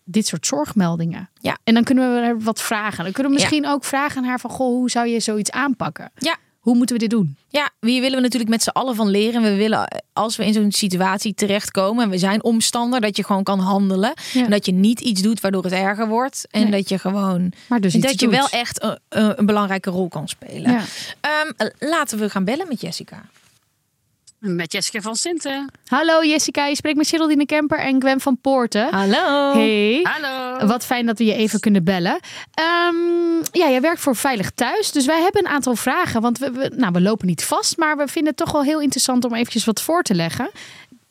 [0.05, 1.31] dit soort zorgmeldingen.
[1.35, 1.59] Ja.
[1.65, 3.05] En dan kunnen we er wat vragen.
[3.05, 4.51] Dan kunnen we misschien ook vragen aan haar van...
[4.51, 6.11] Goh, hoe zou je zoiets aanpakken?
[6.15, 6.37] Ja.
[6.71, 7.37] Hoe moeten we dit doen?
[7.49, 9.43] Ja, hier willen we natuurlijk met z'n allen van leren.
[9.43, 13.43] We willen, als we in zo'n situatie terechtkomen en we zijn omstander, dat je gewoon
[13.43, 14.13] kan handelen.
[14.33, 14.45] Ja.
[14.45, 16.47] En dat je niet iets doet waardoor het erger wordt.
[16.51, 16.71] En Nee.
[16.71, 17.53] dat je gewoon.
[17.67, 18.35] Maar dus dat je doet.
[18.37, 20.73] wel echt een, een een belangrijke rol kan spelen.
[20.73, 20.83] Ja.
[21.21, 23.23] Ehm, laten we gaan bellen met Jessica.
[24.41, 25.71] Met Jessica van Sinten.
[25.87, 28.89] Hallo Jessica, je spreekt met Geraldine Kemper en Gwen van Poorten.
[28.91, 29.53] Hallo.
[29.53, 30.01] Hey.
[30.03, 30.67] Hallo.
[30.67, 32.21] Wat fijn dat we je even kunnen bellen.
[32.55, 34.93] Ehm, ja, jij werkt voor Veilig Thuis.
[34.93, 36.21] Dus wij hebben een aantal vragen.
[36.21, 37.77] Want we, we, nou, we lopen niet vast.
[37.77, 40.51] Maar we vinden het toch wel heel interessant om eventjes wat voor te leggen.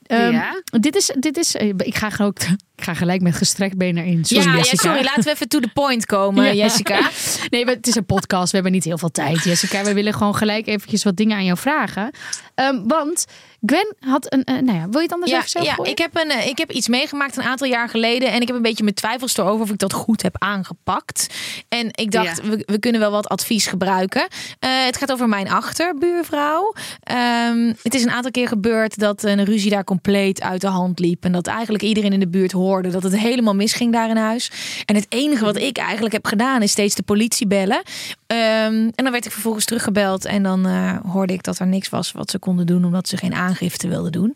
[0.09, 0.61] Ehm, Ja.
[0.79, 2.39] Dit is, dit is, eh, ik ga, ook,
[2.79, 4.25] ik ga gelijk met gestrekt been erin.
[4.25, 6.53] Sorry, ja, sorry, laten we even to the point komen, Ja.
[6.63, 6.99] Jessica.
[7.49, 8.47] Nee, maar het is een podcast.
[8.49, 9.83] We hebben niet heel veel tijd, Jessica.
[9.83, 12.11] We willen gewoon gelijk eventjes wat dingen aan jou vragen.
[12.55, 13.25] Ehm, want
[13.65, 14.43] Gwen had een...
[14.43, 15.91] eh, nou ja, wil je het anders Ja, even zo ja gooien?
[15.91, 18.31] ik, heb een, eh, ik heb iets meegemaakt een aantal jaar geleden.
[18.31, 21.27] En ik heb een beetje mijn twijfels erover of ik dat goed heb aangepakt.
[21.69, 22.49] En ik dacht, Ja.
[22.49, 24.27] we, we kunnen wel wat advies gebruiken.
[24.59, 26.73] Eh, het gaat over mijn achterbuurvrouw.
[27.03, 30.99] Ehm, het is een aantal keer gebeurd dat een ruzie daar compleet uit de hand
[30.99, 31.23] liep.
[31.23, 34.51] En dat eigenlijk iedereen in de buurt hoorde dat het helemaal misging daar in huis.
[34.85, 37.81] En het enige wat ik eigenlijk heb gedaan is steeds de politie bellen.
[38.27, 38.37] Ehm,
[38.73, 40.25] en dan werd ik vervolgens teruggebeld.
[40.25, 40.65] En dan
[41.07, 44.11] hoorde ik dat er niks was wat ze konden doen omdat ze geen aangifte wilden
[44.11, 44.35] doen.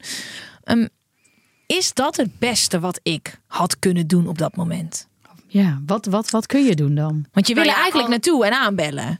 [0.63, 0.87] Ehm,
[1.67, 5.07] is dat het beste wat ik had kunnen doen op dat moment?
[5.47, 7.25] Ja, wat, wat, wat kun je doen dan?
[7.31, 9.19] Want je wil er Nou ja, eigenlijk al- naartoe en aanbellen.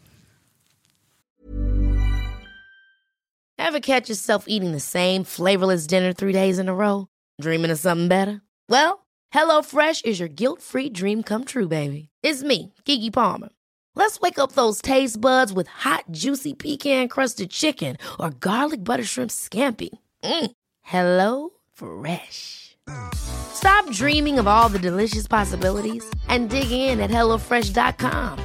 [3.56, 7.06] Ever catch yourself eating the same flavorless dinner three days in a row?
[7.42, 8.42] Dreaming of something better?
[8.68, 12.10] Well, HelloFresh is your guilt-free dream come true, baby.
[12.22, 13.50] It's me, Kiki Palmer.
[13.96, 19.32] Let's wake up those taste buds with hot, juicy pecan-crusted chicken or garlic butter shrimp
[19.32, 19.90] scampi.
[20.24, 20.52] Mm.
[20.82, 22.78] Hello Fresh.
[23.16, 28.40] Stop dreaming of all the delicious possibilities and dig in at HelloFresh.com.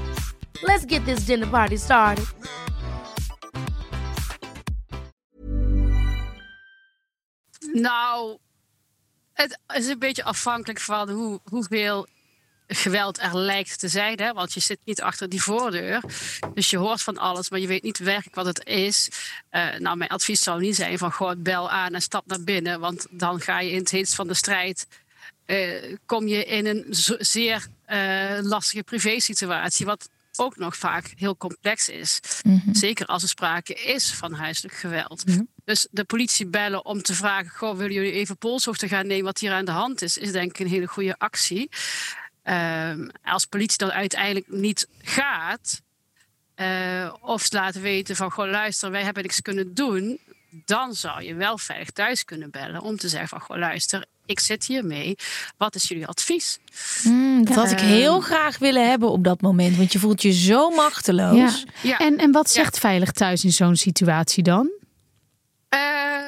[0.63, 2.27] Let's get this dinner party started.
[7.73, 8.39] Nou,
[9.33, 12.07] het is een beetje afhankelijk van hoe, hoeveel
[12.69, 14.21] geweld er lijkt te zijn.
[14.21, 14.33] Hè?
[14.33, 16.03] Want je zit niet achter die voordeur.
[16.55, 19.09] Dus je hoort van alles, maar je weet niet werkelijk wat het is.
[19.51, 22.81] Eh, nou, mijn advies zou niet zijn van gewoon bel aan en stap naar binnen.
[22.81, 24.87] Want dan ga je in het heetst van de strijd...
[25.47, 26.85] eh, kom je in een
[27.19, 29.87] zeer eh, lastige privésituatie...
[29.87, 32.21] wat ook nog vaak heel complex is.
[32.73, 35.25] Zeker als er sprake is van huiselijk geweld.
[35.65, 37.51] Dus de politie bellen om te vragen...
[37.51, 40.19] Goh, willen jullie even polshoogte gaan nemen wat hier aan de hand is...
[40.19, 41.69] is denk ik een hele goede actie.
[42.49, 45.83] Ehm, als politie dan uiteindelijk niet gaat...
[46.55, 48.31] eh, of ze laten weten van...
[48.31, 50.19] Goh, luister, wij hebben niks kunnen doen...
[50.51, 52.81] dan zou je wel veilig thuis kunnen bellen...
[52.81, 55.17] om te zeggen van, goh, luister, ik zit hiermee.
[55.57, 56.59] Wat is jullie advies?
[57.03, 59.77] Hmm, dat had ik heel graag willen hebben op dat moment.
[59.77, 61.65] Want je voelt je zo machteloos.
[61.83, 61.89] Ja.
[61.89, 61.99] Ja.
[61.99, 64.71] En, en wat zegt Veilig Thuis in zo'n situatie dan?
[65.69, 65.79] Eh,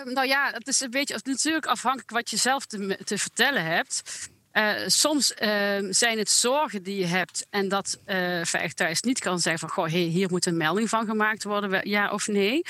[0.04, 4.28] nou ja, het is een beetje natuurlijk afhankelijk wat je zelf te, te vertellen hebt.
[4.50, 7.98] Eh, soms eh, zijn het zorgen die je hebt en dat
[8.42, 9.68] Veilig Thuis niet kan zeggen van...
[9.68, 12.62] Goh, hey, hier moet een melding van gemaakt worden, ja of nee.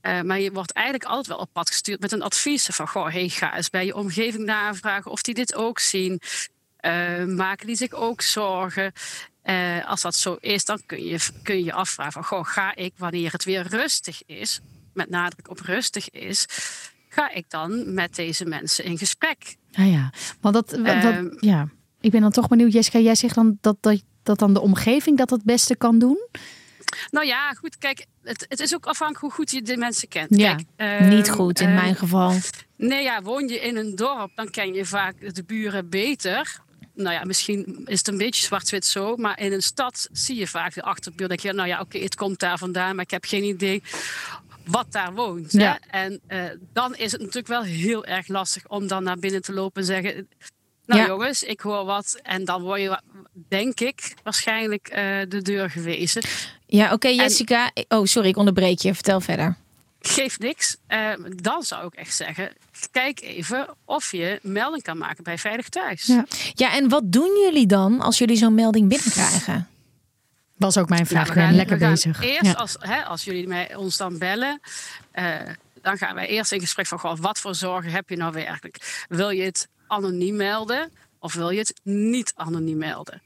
[0.00, 2.88] Eh, maar je wordt eigenlijk altijd wel op pad gestuurd met een advies van...
[2.88, 6.20] Goh, hey, ga eens bij je omgeving navragen of die dit ook zien.
[7.26, 8.92] Maken die zich ook zorgen?
[9.86, 12.24] Als dat zo is, dan kun je kun je afvragen van...
[12.24, 14.60] Goh, ga ik wanneer het weer rustig is,
[14.94, 16.46] met nadruk op rustig is...
[17.08, 19.58] ga ik dan met deze mensen in gesprek?
[19.72, 21.28] Nou ja, want dat, Ehm.
[21.40, 21.68] ja.
[22.00, 22.72] ik ben dan toch benieuwd.
[22.72, 26.18] Jessica, jij zegt dan dat, dat, dat dan de omgeving dat het beste kan doen?
[27.10, 30.36] Nou ja, goed, kijk, het, het is ook afhankelijk hoe goed je de mensen kent.
[30.36, 32.32] Ja, Kijk, ehm, Niet goed in mijn geval.
[32.76, 36.60] Nee, ja, woon je in een dorp, dan ken je vaak de buren beter.
[36.94, 40.46] Nou ja, misschien is het een beetje zwart-wit zo, maar in een stad zie je
[40.46, 41.28] vaak de achterbuur.
[41.28, 43.82] denk je, nou ja, oké, het komt daar vandaan, maar ik heb geen idee
[44.70, 45.52] wat daar woont.
[45.52, 45.78] Ja.
[45.80, 45.98] Hè?
[46.04, 49.52] En eh, dan is het natuurlijk wel heel erg lastig om dan naar binnen te
[49.52, 50.28] lopen en zeggen...
[50.86, 51.08] Nou Ja.
[51.08, 52.20] jongens, ik hoor wat.
[52.22, 53.00] En dan word je,
[53.48, 56.22] denk ik, waarschijnlijk eh, de deur gewezen.
[56.66, 57.70] Ja, oké, Jessica.
[57.88, 58.94] Oh, sorry, ik onderbreek je.
[58.94, 59.56] Vertel verder.
[60.00, 60.76] Geeft niks.
[60.86, 62.52] Eh, dan zou ik echt zeggen,
[62.90, 66.06] kijk even of je melding kan maken bij Veilig Thuis.
[66.06, 66.26] Ja.
[66.54, 69.68] Ja, en wat doen jullie dan als jullie zo'n melding binnenkrijgen?
[70.60, 71.26] Was ook mijn vraag.
[71.28, 72.22] we gaan- lekker we gaan bezig.
[72.22, 72.52] Eerst Ja.
[72.52, 74.60] als, hè, als jullie mij, ons dan bellen,
[75.10, 75.34] eh,
[75.82, 79.04] dan gaan wij eerst in gesprek van goh, wat voor zorgen heb je nou werkelijk?
[79.08, 83.22] Wil je het anoniem melden of wil je het niet anoniem melden?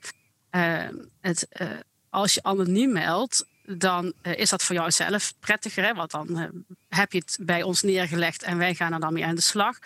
[0.51, 0.83] Eh,
[1.20, 1.66] het, eh,
[2.11, 5.85] als je anoniem meldt, dan eh, is dat voor jou zelf prettiger.
[5.85, 5.94] Hè?
[5.94, 6.48] Want dan eh,
[6.88, 9.79] heb je het bij ons neergelegd en wij gaan er dan mee aan de slag.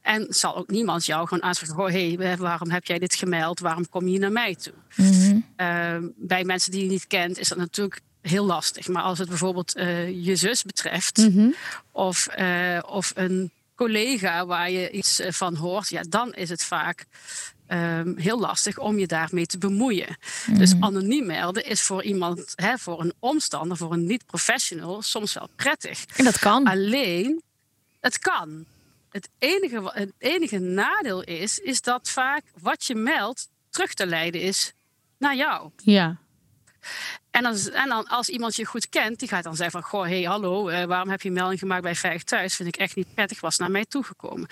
[0.00, 3.60] En zal ook niemand jou gewoon aanspreken: Goh, hey, waarom heb jij dit gemeld?
[3.60, 4.72] Waarom kom je naar mij toe?
[5.56, 8.88] Ehm, bij mensen die je niet kent, is dat natuurlijk heel lastig.
[8.88, 11.28] Maar als het bijvoorbeeld eh, je zus betreft,
[11.92, 16.64] of, eh, of een collega waar je iets eh, van hoort, ja, dan is het
[16.64, 17.06] vaak
[17.66, 20.16] ehm, heel lastig om je daarmee te bemoeien.
[20.56, 25.48] Dus anoniem melden is voor iemand, hè, voor een omstander, voor een niet-professional, soms wel
[25.56, 26.04] prettig.
[26.16, 26.66] En dat kan.
[26.66, 27.42] Alleen,
[28.00, 28.64] het kan.
[29.10, 34.40] Het enige, het enige nadeel is, is dat vaak wat je meldt terug te leiden
[34.40, 34.72] is
[35.18, 35.70] naar jou.
[35.76, 36.21] Ja.
[37.30, 39.90] En, als, en dan als iemand je goed kent, die gaat dan zeggen van...
[39.90, 42.54] Goh, hey, hallo, eh, waarom heb je een melding gemaakt bij Veilig Thuis?
[42.54, 44.48] Vind ik echt niet prettig, was naar mij toegekomen.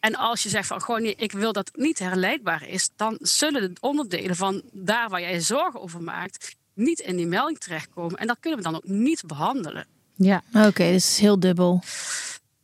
[0.00, 2.90] En als je zegt van, goh, nee, ik wil dat het niet herleidbaar is...
[2.96, 6.56] dan zullen de onderdelen van daar waar jij zorgen over maakt...
[6.74, 8.18] niet in die melding terechtkomen.
[8.18, 9.86] En dat kunnen we dan ook niet behandelen.
[10.16, 10.42] ja.
[10.52, 11.82] Oké, dus het is heel dubbel.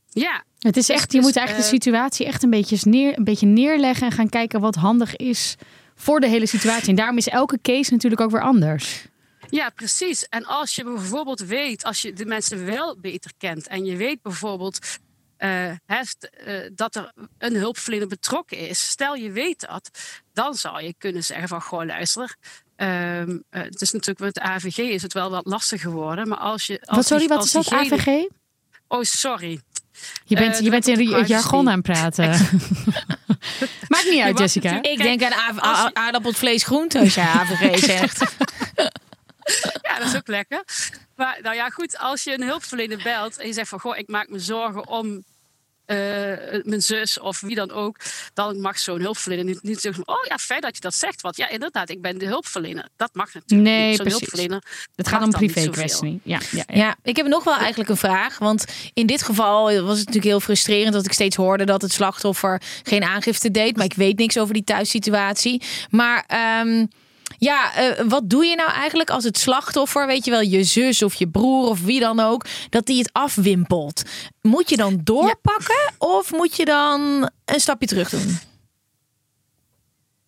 [0.09, 3.18] Ja, Het is echt, je dus, moet eigenlijk de eh, situatie echt een beetje, neer,
[3.18, 5.57] een beetje neerleggen en gaan kijken wat handig is
[5.96, 6.88] voor de hele situatie.
[6.88, 9.06] En daarom is elke case natuurlijk ook weer anders.
[9.50, 10.28] Ja, precies.
[10.28, 14.22] En als je bijvoorbeeld weet, als je de mensen wel beter kent en je weet
[14.22, 14.78] bijvoorbeeld
[15.37, 19.90] eh, hè, st- eh, dat er een hulpverlener betrokken is, stel je weet dat,
[20.32, 22.37] dan zou je kunnen zeggen van goh, luister.
[22.76, 26.38] ehm, eh, het is natuurlijk met de AVG is het wel wat lastiger geworden, maar
[26.38, 26.80] als je.
[26.85, 27.72] Als Wat, sorry, wat is dat?
[27.72, 28.24] AVG?
[28.88, 29.61] Oh, sorry.
[30.24, 32.28] Je bent, Eh, je bent in jargon aan het praten.
[33.88, 34.70] Maakt niet uit, Jessica.
[34.72, 38.20] natuurlijk- Ik denk aan aard- als je- aardappel, vlees, groente als je AVG zegt.
[39.82, 40.64] Ja, dat is ook lekker.
[41.16, 44.09] Maar nou ja, goed, als je een hulpverlener belt en je zegt van goh, ik
[44.09, 45.24] maak me zorgen om
[45.87, 45.96] eh,
[46.62, 47.96] mijn zus of wie dan ook,
[48.35, 51.20] dan mag zo'n hulpverlener niet, niet zeggen: Oh ja, fijn dat je dat zegt.
[51.20, 52.88] Want ja, inderdaad, ik ben de hulpverlener.
[52.96, 53.96] Dat mag natuurlijk Nee, niet.
[53.96, 54.62] Zo'n hulpverlener.
[54.96, 55.85] Het gaat om dan niet privé zoveel.
[55.85, 56.20] kwestie.
[56.22, 56.77] Ja, ja, ja.
[56.77, 58.38] Ja, ik heb nog wel eigenlijk een vraag.
[58.38, 61.92] Want in dit geval was het natuurlijk heel frustrerend dat ik steeds hoorde dat het
[61.92, 63.77] slachtoffer geen aangifte deed.
[63.77, 65.62] Maar ik weet niks over die thuissituatie.
[65.90, 66.87] Maar ehm,
[67.38, 71.02] ja, eh, wat doe je nou eigenlijk als het slachtoffer, weet je wel, je zus
[71.02, 74.02] of je broer of wie dan ook, dat die het afwimpelt?
[74.42, 78.38] Moet je dan doorpakken of moet je dan een stapje terug doen?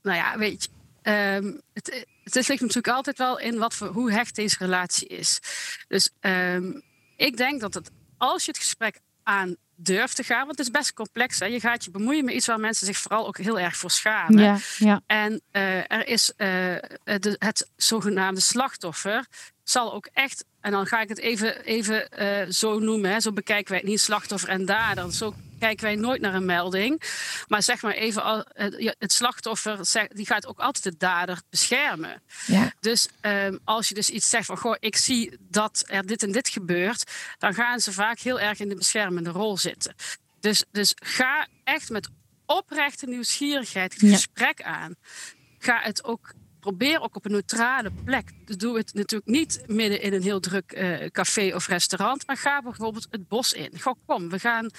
[0.02, 0.68] Nou ja, weet je,
[1.02, 5.40] ehm, het, het ligt natuurlijk altijd wel in wat voor, hoe hecht deze relatie is.
[5.88, 6.72] Dus ehm,
[7.16, 10.72] ik denk dat het, als je het gesprek aan durft te gaan, want het is
[10.72, 11.38] best complex.
[11.38, 11.46] Hè?
[11.46, 14.42] Je gaat je bemoeien met iets waar mensen zich vooral ook heel erg voor schamen.
[14.42, 15.00] Ja, ja.
[15.06, 16.46] En eh, er is eh,
[17.04, 19.26] de, het zogenaamde slachtoffer
[19.64, 23.32] zal ook echt, en dan ga ik het even, even eh, zo noemen, hè, zo
[23.32, 25.12] bekijken wij het niet slachtoffer en dader.
[25.12, 27.02] Zo kijken wij nooit naar een melding.
[27.46, 28.46] Maar zeg maar even,
[28.98, 29.78] het, slachtoffer
[30.14, 32.22] die gaat ook altijd de dader beschermen.
[32.46, 32.72] Ja.
[32.80, 36.32] Dus ehm, als je dus iets zegt van, goh, ik zie dat er dit en
[36.32, 39.94] dit gebeurt, dan gaan ze vaak heel erg in de beschermende rol zitten.
[40.40, 42.08] Dus, dus ga echt met
[42.46, 44.08] oprechte nieuwsgierigheid het Ja.
[44.12, 44.94] gesprek aan.
[45.58, 48.30] Ga het ook, probeer ook op een neutrale plek.
[48.44, 52.62] Doe het natuurlijk niet midden in een heel druk eh, café of restaurant, maar ga
[52.62, 53.80] bijvoorbeeld het bos in.
[53.80, 54.70] Goh, kom, we gaan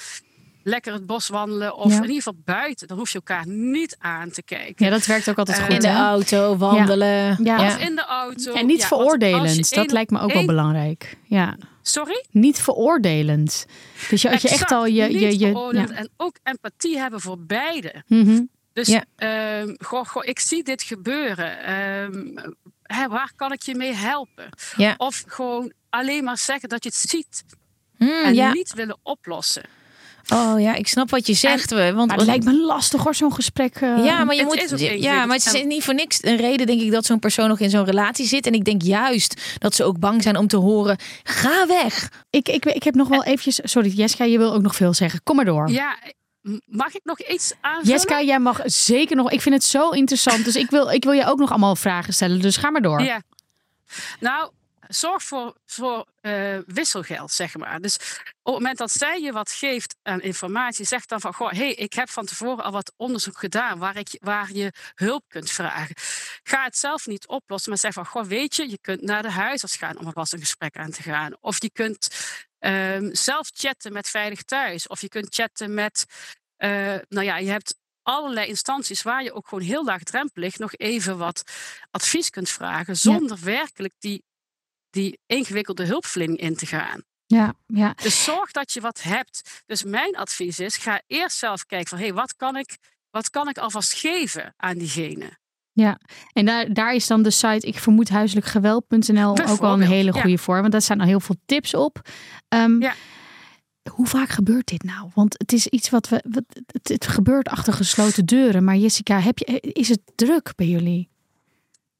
[0.63, 1.95] lekker het bos wandelen of Ja.
[1.95, 2.87] in ieder geval buiten.
[2.87, 4.85] Dan hoef je elkaar niet aan te kijken.
[4.85, 5.73] ja, dat werkt ook altijd Eh, goed.
[5.73, 5.97] In de hè?
[6.03, 7.37] auto, wandelen.
[7.43, 7.65] Ja.
[7.67, 8.53] Of in de auto.
[8.53, 9.73] En niet veroordelend.
[9.75, 11.17] Dat lijkt me ook wel belangrijk.
[11.23, 11.57] Ja.
[11.81, 12.25] Sorry?
[12.31, 13.65] Niet veroordelend.
[14.09, 14.93] Dus je, als je echt al je...
[15.19, 15.87] je, je ja.
[15.89, 18.03] En ook empathie hebben voor beide.
[18.07, 18.41] Mhm.
[18.73, 19.03] Dus Ja.
[19.15, 21.59] ehm, goh, goh, ik zie dit gebeuren.
[21.63, 22.47] Ehm,
[22.83, 24.49] hè, waar kan ik je mee helpen?
[24.75, 24.93] Ja.
[24.97, 27.43] Of gewoon alleen maar zeggen dat je het ziet.
[27.97, 28.51] Hmm, En ja.
[28.53, 29.63] niet willen oplossen.
[30.33, 31.71] Oh ja, ik snap wat je zegt.
[31.71, 33.75] want Maar het lijkt me lastig hoor, zo'n gesprek.
[33.75, 34.05] eh.
[34.05, 34.61] Ja, maar je Het moet.
[34.63, 37.19] is ook ja, maar het is niet voor niks een reden, denk ik, dat zo'n
[37.19, 38.45] persoon nog in zo'n relatie zit.
[38.45, 42.09] En ik denk juist dat ze ook bang zijn om te horen: ga weg.
[42.29, 43.59] Ik, ik, ik heb nog wel eventjes...
[43.63, 45.19] Sorry, Jessica, je wil ook nog veel zeggen.
[45.23, 45.69] Kom maar door.
[45.69, 45.97] Ja,
[46.65, 47.87] mag ik nog iets aanvullen?
[47.91, 49.31] Jessica, jij mag zeker nog...
[49.31, 50.45] Ik vind het zo interessant.
[50.45, 52.41] Dus ik wil, ik wil je ook nog allemaal vragen stellen.
[52.41, 53.01] Dus ga maar door.
[53.01, 53.21] Ja.
[54.19, 54.51] Nou,
[54.89, 57.81] zorg voor, voor eh, wisselgeld, zeg maar.
[57.81, 61.51] Dus op het moment dat zij je wat geeft aan informatie, zeg dan van: Goh,
[61.51, 65.51] hey, ik heb van tevoren al wat onderzoek gedaan waar, ik, waar je hulp kunt
[65.51, 65.95] vragen.
[66.43, 69.31] Ga het zelf niet oplossen, maar zeg van: Goh, weet je, je kunt naar de
[69.31, 71.37] huisarts gaan om alvast een gesprek aan te gaan.
[71.39, 72.07] Of je kunt
[72.59, 74.87] ehm, zelf chatten met Veilig Thuis.
[74.87, 76.05] Of je kunt chatten met,
[76.55, 76.69] eh,
[77.09, 81.43] nou ja, je hebt allerlei instanties waar je ook gewoon heel laagdrempelig nog even wat
[81.91, 82.95] advies kunt vragen.
[82.95, 84.23] Zonder werkelijk die,
[84.89, 87.03] die ingewikkelde hulpverlening in te gaan.
[87.25, 87.93] Ja, ja.
[88.01, 89.63] Dus zorg dat je wat hebt.
[89.65, 91.97] Dus mijn advies is, ga eerst zelf kijken van...
[91.97, 92.77] hé, hey, wat, kan ik,
[93.09, 95.37] wat kan ik alvast geven aan diegene?
[95.71, 95.99] Ja,
[96.33, 100.13] en daar, daar is dan de site ik vermoed huiselijk geweld.nl ook wel een hele
[100.13, 100.21] ja.
[100.21, 100.59] goede voor.
[100.59, 102.09] Want daar staan al heel veel tips op.
[102.47, 102.93] Ehm, Ja.
[103.91, 105.09] Hoe vaak gebeurt dit nou?
[105.13, 106.23] Want het is iets wat we.
[106.29, 108.63] Wat, het, het gebeurt achter gesloten deuren.
[108.63, 111.09] Maar Jessica, heb je, is het druk bij jullie?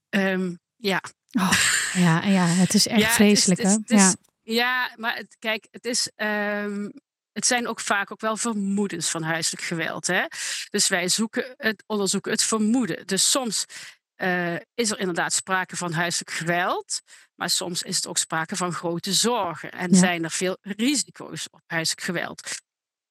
[0.10, 1.02] Ehm, ja.
[1.40, 1.52] Oh,
[1.94, 3.62] ja, ja, het is echt Ja, het is- vreselijk.
[3.62, 4.06] het is- hè?
[4.08, 4.16] het is-
[4.56, 4.94] ja.
[4.96, 6.12] Maar het, kijk, het is.
[6.16, 6.90] ehm,
[7.32, 10.08] het zijn ook vaak ook wel vermoedens van huiselijk geweld.
[10.08, 10.26] Hè?
[10.70, 13.08] Dus wij zoeken het, onderzoeken het vermoeden.
[13.08, 13.66] Dus soms
[14.16, 17.02] eh, is er inderdaad sprake van huiselijk geweld.
[17.36, 19.72] Maar soms is het ook sprake van grote zorgen.
[19.72, 19.98] En Ja.
[19.98, 22.42] zijn er veel risico's op huiselijk geweld.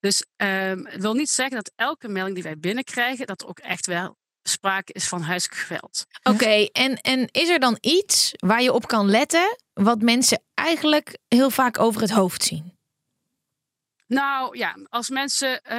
[0.01, 3.59] Dus ehm, het wil niet zeggen dat elke melding die wij binnenkrijgen, dat er ook
[3.59, 4.17] echt wel
[4.49, 6.07] sprake is van huiselijk geweld.
[6.23, 11.19] Oké, en, en is er dan iets waar je op kan letten wat mensen eigenlijk
[11.29, 12.77] heel vaak over het hoofd zien?
[14.07, 15.63] Nou ja, als mensen.
[15.63, 15.79] eh,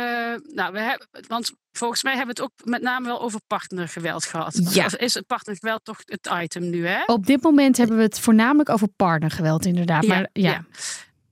[0.54, 4.26] nou, we hebben, want volgens mij hebben we het ook met name wel over partnergeweld
[4.26, 4.74] gehad.
[4.74, 4.86] Ja.
[4.86, 7.04] Of is het partnergeweld toch het item nu, hè?
[7.06, 10.04] Op dit moment hebben we het voornamelijk over partnergeweld, inderdaad.
[10.04, 10.66] Maar ja, ja.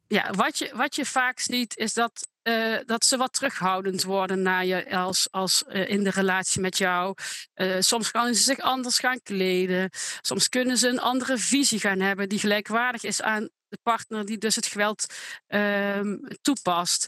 [0.07, 4.41] Ja, wat je, wat je vaak ziet is dat, eh, dat ze wat terughoudend worden
[4.41, 7.15] naar je als, als eh, in de relatie met jou.
[7.53, 9.89] Eh, soms gaan ze zich anders gaan kleden.
[10.21, 14.37] Soms kunnen ze een andere visie gaan hebben die gelijkwaardig is aan de partner die
[14.37, 15.05] dus het geweld
[15.47, 17.07] ehm, toepast.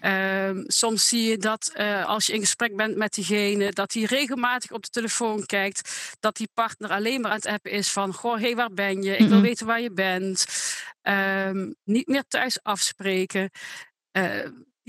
[0.00, 1.72] Ehm, soms zie je dat
[2.04, 6.16] als je in gesprek bent met diegene, dat hij regelmatig op de telefoon kijkt.
[6.20, 9.02] Dat die partner alleen maar aan het appen is van: Goh, hé, hey, waar ben
[9.02, 9.12] je?
[9.16, 9.46] Ik wil Mhm.
[9.46, 10.44] weten waar je bent.
[11.02, 13.50] Ehm, niet meer thuis afspreken.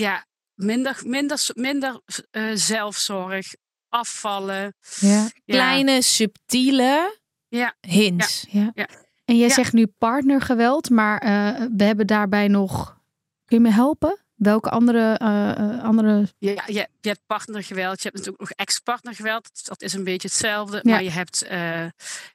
[0.02, 3.54] Ja, minder, minder, minder eh, zelfzorg.
[3.90, 4.74] Afvallen.
[5.00, 5.30] ja, Ja.
[5.46, 7.74] Kleine, subtiele Ja.
[7.80, 8.46] hints.
[8.50, 8.72] ja.
[8.74, 8.88] Ja.
[9.26, 9.54] En jij Ja.
[9.54, 12.98] zegt nu partnergeweld, maar eh, we hebben daarbij nog.
[13.46, 14.20] Kun je me helpen?
[14.40, 19.66] Welke andere, eh, eh, andere Ja, je, je hebt partnergeweld, je hebt natuurlijk nog ex-partnergeweld.
[19.68, 20.80] Dat- is een beetje hetzelfde.
[20.84, 20.92] Ja.
[20.92, 21.86] Maar je hebt eh,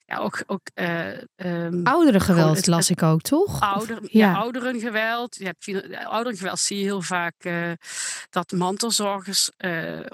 [0.07, 3.61] ja, ook, ook eh, ehm, oudere geweld, het- las ik ook, toch?
[3.61, 4.31] ouder, Of- ja.
[4.31, 4.35] ja.
[4.35, 5.37] ouderengeweld.
[5.37, 7.35] Je hebt, ouderengeweld zie je heel vaak
[8.31, 9.51] dat mantelzorgers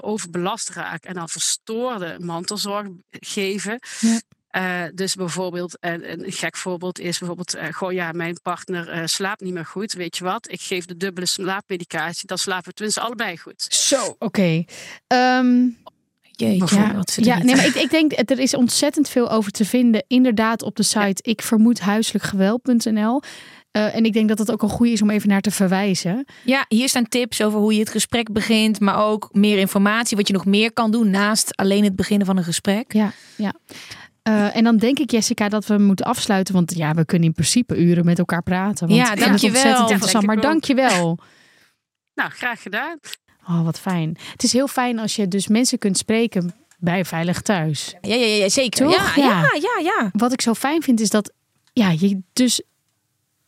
[0.00, 3.78] overbelast raken en dan verstoorde mantelzorg geven.
[4.00, 4.20] Ja.
[4.50, 9.02] Eh, dus bijvoorbeeld, een, een gek voorbeeld is bijvoorbeeld, eh, goh ja, mijn partner eh,
[9.04, 9.92] slaapt niet meer goed.
[9.92, 10.50] Weet je wat?
[10.50, 13.66] Ik geef de dubbele slaapmedicatie, dan slapen we tenminste allebei goed.
[13.68, 14.64] Zo, oké.
[15.06, 15.68] Ehm,
[16.40, 20.04] Jeetje, ja, ja, nee, maar ik, ik denk er is ontzettend veel over te vinden.
[20.06, 23.22] Inderdaad, op de site ik vermoed huiselijkgeweld.nl.
[23.70, 26.24] Eh, en ik denk dat het ook een goede is om even naar te verwijzen.
[26.44, 30.26] Ja, hier staan tips over hoe je het gesprek begint, maar ook meer informatie, wat
[30.26, 32.92] je nog meer kan doen naast alleen het beginnen van een gesprek.
[32.92, 33.54] Ja, ja.
[34.22, 36.54] Eh, en dan denk ik, Jessica, dat we moeten afsluiten.
[36.54, 38.88] Want ja, we kunnen in principe uren met elkaar praten.
[38.88, 39.80] Want Ja, dankjewel.
[39.90, 40.26] interessant.
[40.26, 41.18] Maar dankjewel.
[42.14, 42.98] Nou, graag gedaan.
[43.48, 44.16] Oh, wat fijn.
[44.32, 47.94] Het is heel fijn als je dus mensen kunt spreken bij Veilig Thuis.
[48.00, 48.84] Ja, ja, ja zeker.
[48.86, 49.16] Toch?
[49.16, 49.40] Ja, Ja.
[49.40, 50.10] ja, ja, ja.
[50.12, 51.32] Wat ik zo fijn vind is dat
[51.72, 52.62] ja, je dus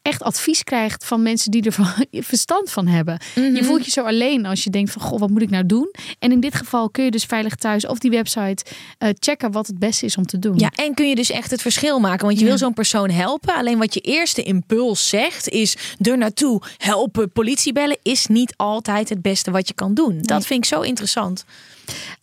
[0.02, 3.20] echt advies krijgt van mensen die er van- verstand van hebben.
[3.34, 3.54] Mhm.
[3.54, 5.94] Je voelt je zo alleen als je denkt van goh, wat moet ik nou doen?
[6.18, 8.64] En in dit geval kun je dus veilig thuis of die website
[8.98, 10.58] eh, checken wat het beste is om te doen.
[10.58, 12.26] Ja, en kun je dus echt het verschil maken.
[12.26, 12.48] Want je Ja.
[12.50, 13.54] wil zo'n persoon helpen.
[13.54, 17.98] Alleen wat je eerste impuls zegt is er naartoe helpen, politie bellen.
[18.02, 20.18] Is niet altijd het beste wat je kan doen.
[20.22, 21.44] Dat vind ik zo interessant.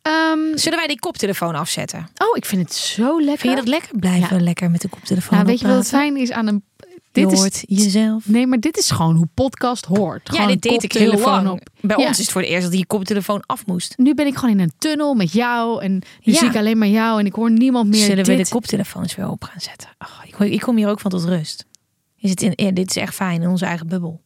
[0.01, 1.99] Ehm, Zullen wij die koptelefoon afzetten?
[2.17, 3.37] oh, ik vind het zo lekker.
[3.37, 3.89] Vind je dat lekker?
[3.99, 6.63] Blijven lekker met de koptelefoon Nou, weet je wat het fijn is aan een.
[7.19, 8.27] Je Dit is, hoort jezelf.
[8.27, 10.21] nee, maar dit is gewoon hoe podcast hoort.
[10.27, 11.49] Ja, Gewoon dit deed ik heel lang.
[11.49, 11.69] op.
[11.81, 12.07] Bij Ja.
[12.07, 13.97] ons is het voor het eerst dat die koptelefoon af moest.
[13.97, 16.01] Nu ben ik gewoon in een tunnel met jou en nu
[16.33, 16.37] Ja.
[16.39, 18.05] zie ik alleen maar jou en ik hoor niemand meer.
[18.05, 19.89] Zullen we de koptelefoons weer op gaan zetten?
[19.99, 21.65] Oh, ik, ik kom hier ook van tot rust.
[22.17, 24.21] Is het in, ja, dit is echt fijn in onze eigen bubbel.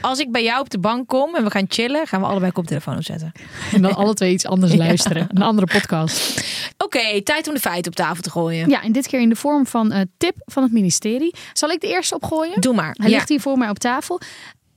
[0.00, 2.52] Als ik bij jou op de bank kom en we gaan chillen, gaan we allebei
[2.52, 3.32] koptelefoon opzetten.
[3.72, 5.26] En dan alle twee iets anders luisteren.
[5.30, 6.44] Een andere podcast.
[6.78, 8.68] Oké, tijd om de feiten op tafel te gooien.
[8.68, 11.34] Ja, en dit keer in de vorm van een tip van het ministerie.
[11.52, 12.60] Zal ik de eerste opgooien?
[12.60, 12.94] Doe maar.
[12.98, 13.14] Hij Ja.
[13.16, 14.20] ligt hier voor mij op tafel.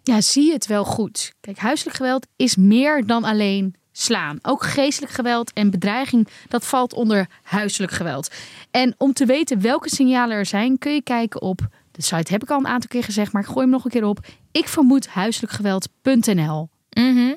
[0.03, 1.33] Ja, zie het wel goed.
[1.41, 4.39] Kijk, huiselijk geweld is meer dan alleen slaan.
[4.41, 8.31] Ook geestelijk geweld en bedreiging, dat valt onder huiselijk geweld.
[8.71, 11.59] En om te weten welke signalen er zijn, kun je kijken op
[11.97, 13.91] de site heb ik al een aantal keer gezegd, maar ik gooi hem nog een
[13.91, 14.19] keer op.
[14.51, 16.69] Ik vermoed huiselijkgeweld.nl.
[16.89, 17.33] Mhm.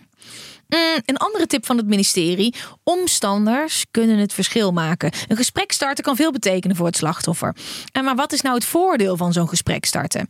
[0.68, 2.54] Mm, een andere tip van het ministerie.
[2.82, 5.12] Omstanders kunnen het verschil maken.
[5.28, 7.56] Een gesprek starten kan veel betekenen voor het slachtoffer.
[7.92, 10.26] En maar wat is nou het voordeel van zo'n gesprek starten?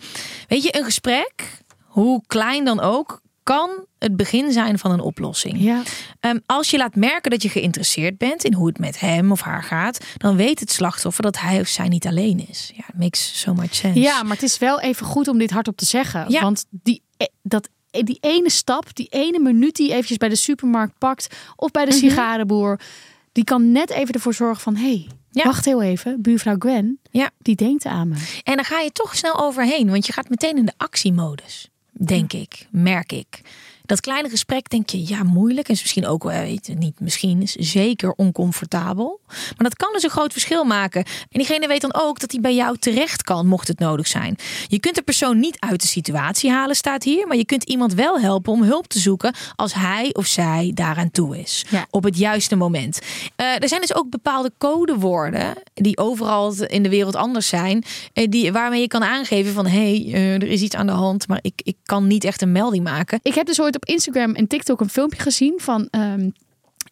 [0.49, 3.21] Weet je, een gesprek, hoe klein dan ook,
[3.57, 5.61] kan het begin zijn van een oplossing.
[5.61, 5.83] Ja.
[6.21, 9.41] Ehm, als je laat merken dat je geïnteresseerd bent in hoe het met hem of
[9.41, 12.73] haar gaat, dan weet het slachtoffer dat hij of zij niet alleen is.
[12.77, 14.01] Ja, makes so much sense.
[14.01, 16.31] Ja, maar het is wel even goed om dit hardop te zeggen.
[16.31, 16.41] Ja.
[16.41, 20.37] Want die, e- dat, die ene stap, die ene minuut die je eventjes bij de
[20.37, 22.81] supermarkt pakt of bij de sigarenboer,
[23.33, 24.77] Die kan net even ervoor zorgen van...
[24.77, 25.45] hé, hey, Ja.
[25.45, 27.31] wacht heel even, buurvrouw Gwen, Ja.
[27.39, 28.15] die denkt aan me.
[28.43, 31.70] En dan ga je toch snel overheen, want je gaat meteen in de actiemodus.
[32.07, 33.41] Denk ik, merk ik.
[33.91, 35.69] Dat kleine gesprek denk je, ja, moeilijk.
[35.69, 39.21] En is misschien ook wel, weet je, niet misschien, is zeker oncomfortabel.
[39.27, 41.05] Maar dat kan dus een groot verschil maken.
[41.05, 44.37] En diegene weet dan ook dat hij bij jou terecht kan, mocht het nodig zijn.
[44.67, 47.27] Je kunt de persoon niet uit de situatie halen, staat hier.
[47.27, 51.11] Maar je kunt iemand wel helpen om hulp te zoeken als hij of zij daaraan
[51.11, 51.65] toe is.
[51.69, 51.87] Ja.
[51.91, 52.99] Op het juiste moment.
[53.37, 57.85] Eh, er zijn dus ook bepaalde codewoorden die overal in de wereld anders zijn.
[58.13, 60.93] eh, die, waarmee je kan aangeven van, hé, hey, eh, er is iets aan de
[60.93, 61.29] hand.
[61.29, 63.21] Maar ik, ik kan niet echt een melding maken.
[63.23, 66.31] Ik heb dus ooit op Instagram en TikTok een filmpje gezien van ehm,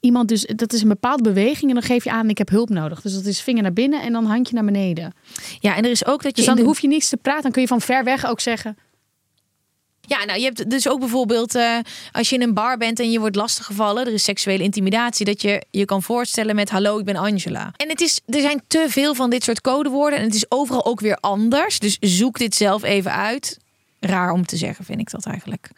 [0.01, 0.29] iemand.
[0.29, 3.01] Dus dat is een bepaalde beweging en dan geef je aan ik heb hulp nodig.
[3.01, 5.13] Dus dat is vinger naar binnen en dan handje naar beneden.
[5.61, 7.43] Ja, en er is ook dat je Dus dan de- hoef je niets te praten.
[7.43, 8.77] Dan kun je van ver weg ook zeggen.
[10.01, 11.79] Ja, nou, je hebt dus ook bijvoorbeeld eh,
[12.13, 15.43] als je in een bar bent en je wordt lastiggevallen, er is seksuele intimidatie, dat
[15.43, 17.73] je je kan voorstellen met hallo, ik ben Angela.
[17.77, 20.85] En het is, er zijn te veel van dit soort codewoorden en het is overal
[20.87, 21.79] ook weer anders.
[21.79, 23.59] Dus zoek dit zelf even uit.
[24.01, 25.71] Raar om te zeggen, vind ik dat eigenlijk.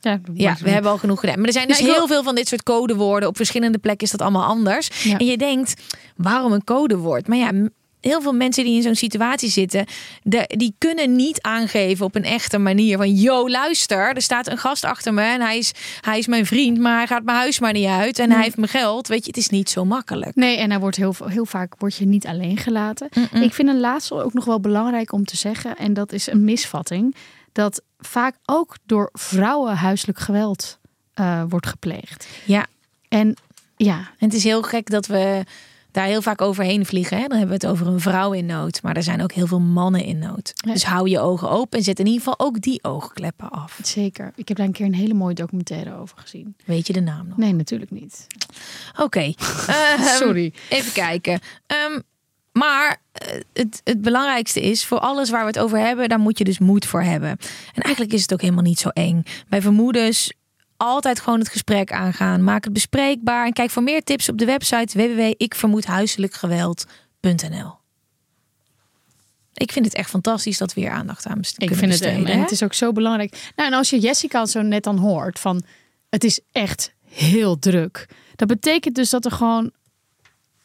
[0.00, 1.36] Ja, Ja, we hebben al genoeg gedaan.
[1.38, 3.28] Maar er zijn dus wil- heel veel van dit soort codewoorden.
[3.28, 4.90] Op verschillende plekken is dat allemaal anders.
[5.02, 5.18] Ja.
[5.18, 5.82] En je denkt,
[6.16, 7.28] waarom een codewoord?
[7.28, 7.52] Maar ja,
[8.00, 9.84] heel veel mensen die in zo'n situatie zitten,
[10.22, 14.58] de, die kunnen niet aangeven op een echte manier van, yo, luister, er staat een
[14.58, 17.58] gast achter me en hij is, hij is mijn vriend, maar hij gaat mijn huis
[17.58, 19.08] maar niet uit en hij heeft mijn geld.
[19.08, 20.34] Weet je, het is niet zo makkelijk.
[20.34, 23.08] Nee, en hij wordt heel, heel vaak word je niet alleen gelaten.
[23.40, 25.76] Ik vind een laatste ook nog wel belangrijk om te zeggen.
[25.76, 27.14] En dat is een misvatting.
[27.52, 30.78] Dat vaak ook door vrouwen huiselijk geweld
[31.14, 32.26] eh, wordt gepleegd.
[32.44, 32.66] Ja,
[33.08, 33.36] En
[33.76, 35.44] ja, en het is heel gek dat we
[35.92, 37.16] daar heel vaak overheen vliegen.
[37.16, 37.26] Hè?
[37.26, 39.60] Dan hebben we het over een vrouw in nood, maar er zijn ook heel veel
[39.60, 40.52] mannen in nood.
[40.54, 40.72] Ja.
[40.72, 43.78] Dus hou je ogen open en zet in ieder geval ook die oogkleppen af.
[43.82, 44.32] zeker.
[44.36, 46.56] Ik heb daar een keer een hele mooie documentaire over gezien.
[46.64, 47.36] Weet je de naam nog?
[47.36, 48.26] Nee, natuurlijk niet.
[48.98, 49.20] Oké.
[49.66, 50.52] Ehm, Sorry.
[50.68, 51.40] Even kijken.
[51.66, 52.00] Ehm,
[52.60, 56.38] maar eh, het, het belangrijkste is, voor alles waar we het over hebben, daar moet
[56.38, 57.30] je dus moed voor hebben.
[57.74, 59.22] En eigenlijk is het ook helemaal niet zo eng.
[59.48, 60.32] Bij vermoedens
[60.76, 62.44] altijd gewoon het gesprek aangaan.
[62.44, 63.46] Maak het bespreekbaar.
[63.46, 67.78] En kijk voor meer tips op de website www.ikvermoedhuiselijkgeweld.nl
[69.54, 72.26] Ik vind het echt fantastisch dat we hier aandacht aan best- Ik vind het, besteden.
[72.26, 72.40] en hè?
[72.40, 73.50] het is ook zo belangrijk.
[73.56, 75.62] Nou, en als je Jessica zo net dan hoort van
[76.08, 78.08] het is echt heel druk.
[78.36, 79.70] Dat betekent dus dat er gewoon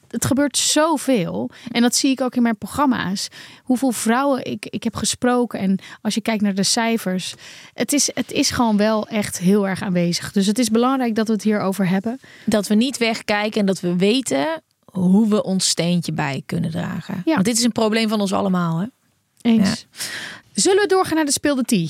[0.08, 1.49] het gebeurt zoveel.
[1.72, 3.28] En dat zie ik ook in mijn programma's.
[3.64, 5.60] Hoeveel vrouwen ik, ik heb gesproken.
[5.60, 7.34] En als je kijkt naar de cijfers.
[7.74, 10.32] Het is, het is gewoon wel echt heel erg aanwezig.
[10.32, 12.20] Dus het is belangrijk dat we het hierover hebben.
[12.45, 17.22] dat we niet wegkijken en dat we weten hoe we ons steentje bij kunnen dragen.
[17.26, 17.34] Ja.
[17.34, 18.80] Want dit is een probleem van ons allemaal.
[18.80, 18.86] Hè?
[19.41, 19.86] Eens.
[20.53, 21.88] Zullen we doorgaan naar de speelde tea?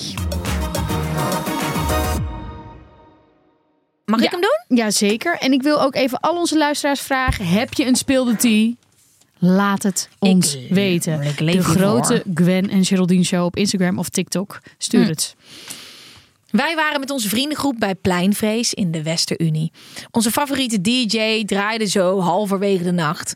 [4.05, 4.25] Mag Ja.
[4.25, 4.77] ik hem doen?
[4.77, 5.37] Jazeker.
[5.37, 7.47] En ik wil ook even al onze luisteraars vragen.
[7.47, 8.71] Heb je een speelde tea?
[9.39, 11.21] Laat het ons Ik- weten.
[11.21, 14.59] ik de grote Gwen en Geraldine Show op Instagram of TikTok.
[14.77, 15.09] Stuur Hm.
[15.09, 15.35] het.
[16.49, 19.71] Wij waren met onze vriendengroep bij Pleinvrees in de Westerunie.
[20.11, 23.33] Onze favoriete DJ draaide zo halverwege de nacht.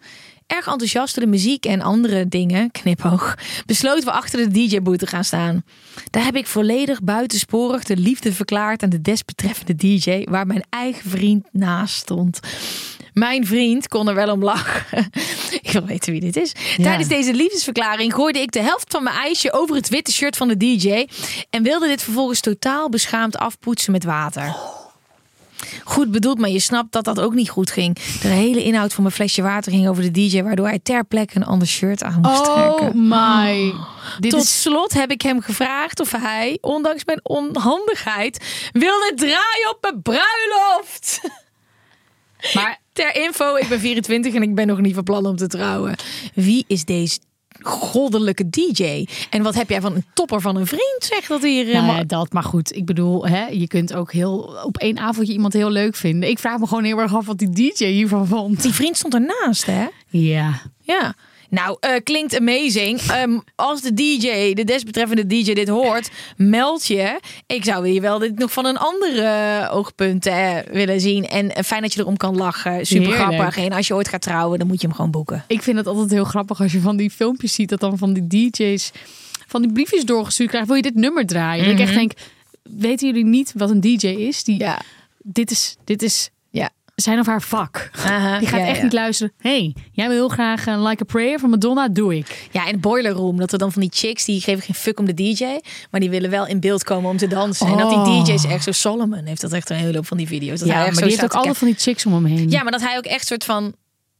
[0.50, 3.36] Erg enthousiast door de muziek en andere dingen, knipoog,
[3.66, 5.64] besloten we achter de DJ-boot te gaan staan.
[6.10, 11.10] Daar heb ik volledig buitensporig de liefde verklaard aan de desbetreffende DJ, waar mijn eigen
[11.10, 12.40] vriend naast stond.
[13.14, 15.10] Mijn vriend kon er wel om lachen.
[15.62, 16.52] Ik wil weten wie dit is.
[16.78, 20.48] Tijdens deze liefdesverklaring gooide ik de helft van mijn ijsje over het witte shirt van
[20.48, 21.08] de DJ.
[21.50, 24.56] En wilde dit vervolgens totaal beschaamd afpoetsen met water.
[25.84, 27.98] Goed bedoeld, maar je snapt dat dat ook niet goed ging.
[28.22, 31.36] De hele inhoud van mijn flesje water ging over de DJ, waardoor hij ter plekke
[31.36, 33.08] een ander shirt aan moest Oh trekken.
[33.08, 33.74] my.
[34.20, 39.70] Dit Tot is slot heb ik hem gevraagd of hij, ondanks mijn onhandigheid, wilde draaien
[39.70, 41.20] op mijn bruiloft.
[42.54, 45.48] Maar ter info, ik ben 24 en ik ben nog niet van plan om te
[45.48, 45.96] trouwen.
[46.34, 47.20] Wie is deze
[47.62, 49.06] goddelijke DJ?
[49.30, 50.98] En wat heb jij van een topper van een vriend?
[51.00, 51.64] Zeg dat hier.
[51.64, 52.76] Nou helemaal- ja, dat, maar goed.
[52.76, 56.30] Ik bedoel, hè, je kunt ook heel op één avondje iemand heel leuk vinden.
[56.30, 58.62] Ik vraag me gewoon heel erg af wat die DJ hiervan vond.
[58.62, 59.86] Die vriend stond ernaast, hè?
[60.08, 60.62] Ja.
[60.82, 61.14] Ja.
[61.50, 63.00] Nou, eh, klinkt amazing.
[63.02, 67.20] Ehm, als de DJ, de desbetreffende DJ dit hoort, meld je.
[67.48, 71.28] Ik zou hier wel dit nog van een andere eh, oogpunt eh, willen zien.
[71.28, 72.86] En fijn dat je erom kan lachen.
[72.86, 73.34] Super Heerlijk.
[73.36, 73.58] grappig.
[73.58, 75.44] En als je ooit gaat trouwen, dan moet je hem gewoon boeken.
[75.48, 78.14] Ik vind het altijd heel grappig als je van die filmpjes ziet dat dan van
[78.14, 78.92] die DJ's
[79.48, 80.70] van die briefjes doorgestuurd krijgen.
[80.74, 81.64] Wil je dit nummer draaien?
[81.64, 82.12] Dat ik echt denk,
[82.64, 84.44] weten jullie niet wat een DJ is?
[84.44, 84.64] Die, Mhm.
[84.64, 84.82] Ja.
[85.24, 86.30] Dit is, dit is.
[87.00, 87.90] Zijn of haar vak.
[88.06, 88.84] Aha, Die gaat ja, echt ja.
[88.84, 89.34] niet luisteren.
[89.42, 92.48] hey, jij wil heel graag een Like a Prayer van Madonna, doe ik.
[92.52, 95.06] Ja, in Boiler Room, dat er dan van die chicks, die geven geen fuck om
[95.06, 95.44] de DJ,
[95.92, 97.68] maar die willen wel in beeld komen om te dansen.
[97.68, 98.26] En dat die Oh.
[98.26, 100.60] DJ's echt zo, Solomon heeft dat echt een hele hoop van die video's.
[100.60, 102.50] Dat Ja, hij maar die heeft ook altijd van die chicks om hem heen.
[102.50, 103.74] Ja, maar dat hij ook echt soort van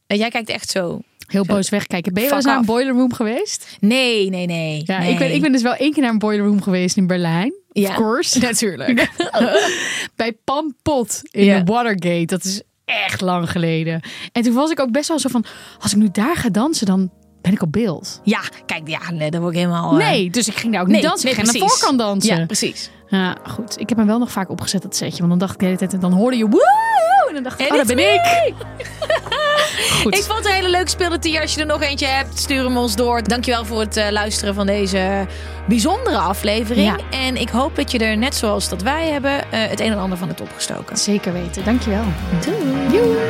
[0.06, 1.00] Eh, Jij kijkt echt zo.
[1.26, 2.12] Heel boos wegkijken.
[2.14, 3.76] Ben je wel eens naar een boiler room geweest?
[3.80, 4.82] Nee, nee, nee.
[4.86, 5.12] Ja, nee.
[5.12, 7.52] ik, ben, ik ben dus wel één keer naar een boiler room geweest in Berlijn.
[7.72, 8.38] Ja, Of course.
[8.48, 9.08] Natuurlijk.
[10.16, 11.58] Bij Pam Pot in Ja.
[11.60, 12.24] de Watergate.
[12.26, 14.00] Dat is echt lang geleden.
[14.32, 15.44] En toen was ik ook best wel zo van...
[15.80, 17.10] Als ik nu daar ga dansen, dan
[17.42, 18.20] ben ik op beeld.
[18.24, 19.90] Ja, kijk, ja, nee, dat word ik helemaal...
[19.90, 21.30] eh, Nee, dus ik ging daar ook niet nee, dansen.
[21.30, 22.38] Ik nee, ging naar de voorkant dansen.
[22.38, 22.90] Ja, precies.
[23.10, 23.80] Ja, goed.
[23.80, 25.18] Ik heb hem wel nog vaak opgezet, dat setje.
[25.18, 25.92] Want dan dacht ik de hele tijd...
[25.92, 26.48] En dan hoorde je...
[26.48, 27.28] Woe!
[27.28, 28.20] En dan dacht ik, En oh, dat ben ik.
[30.02, 30.14] Goed.
[30.14, 31.40] Ik vond het een hele leuke speeltier.
[31.40, 33.22] Als je er nog eentje hebt, stuur hem ons door.
[33.22, 35.26] Dankjewel voor het eh, luisteren van deze
[35.68, 36.86] bijzondere aflevering.
[36.86, 37.18] Ja.
[37.18, 39.98] En ik hoop dat je er, net zoals dat wij hebben, eh, het een en
[39.98, 40.96] ander van hebt opgestoken.
[40.96, 41.64] Zeker weten.
[41.64, 42.04] Dankjewel.
[42.44, 43.29] Doei.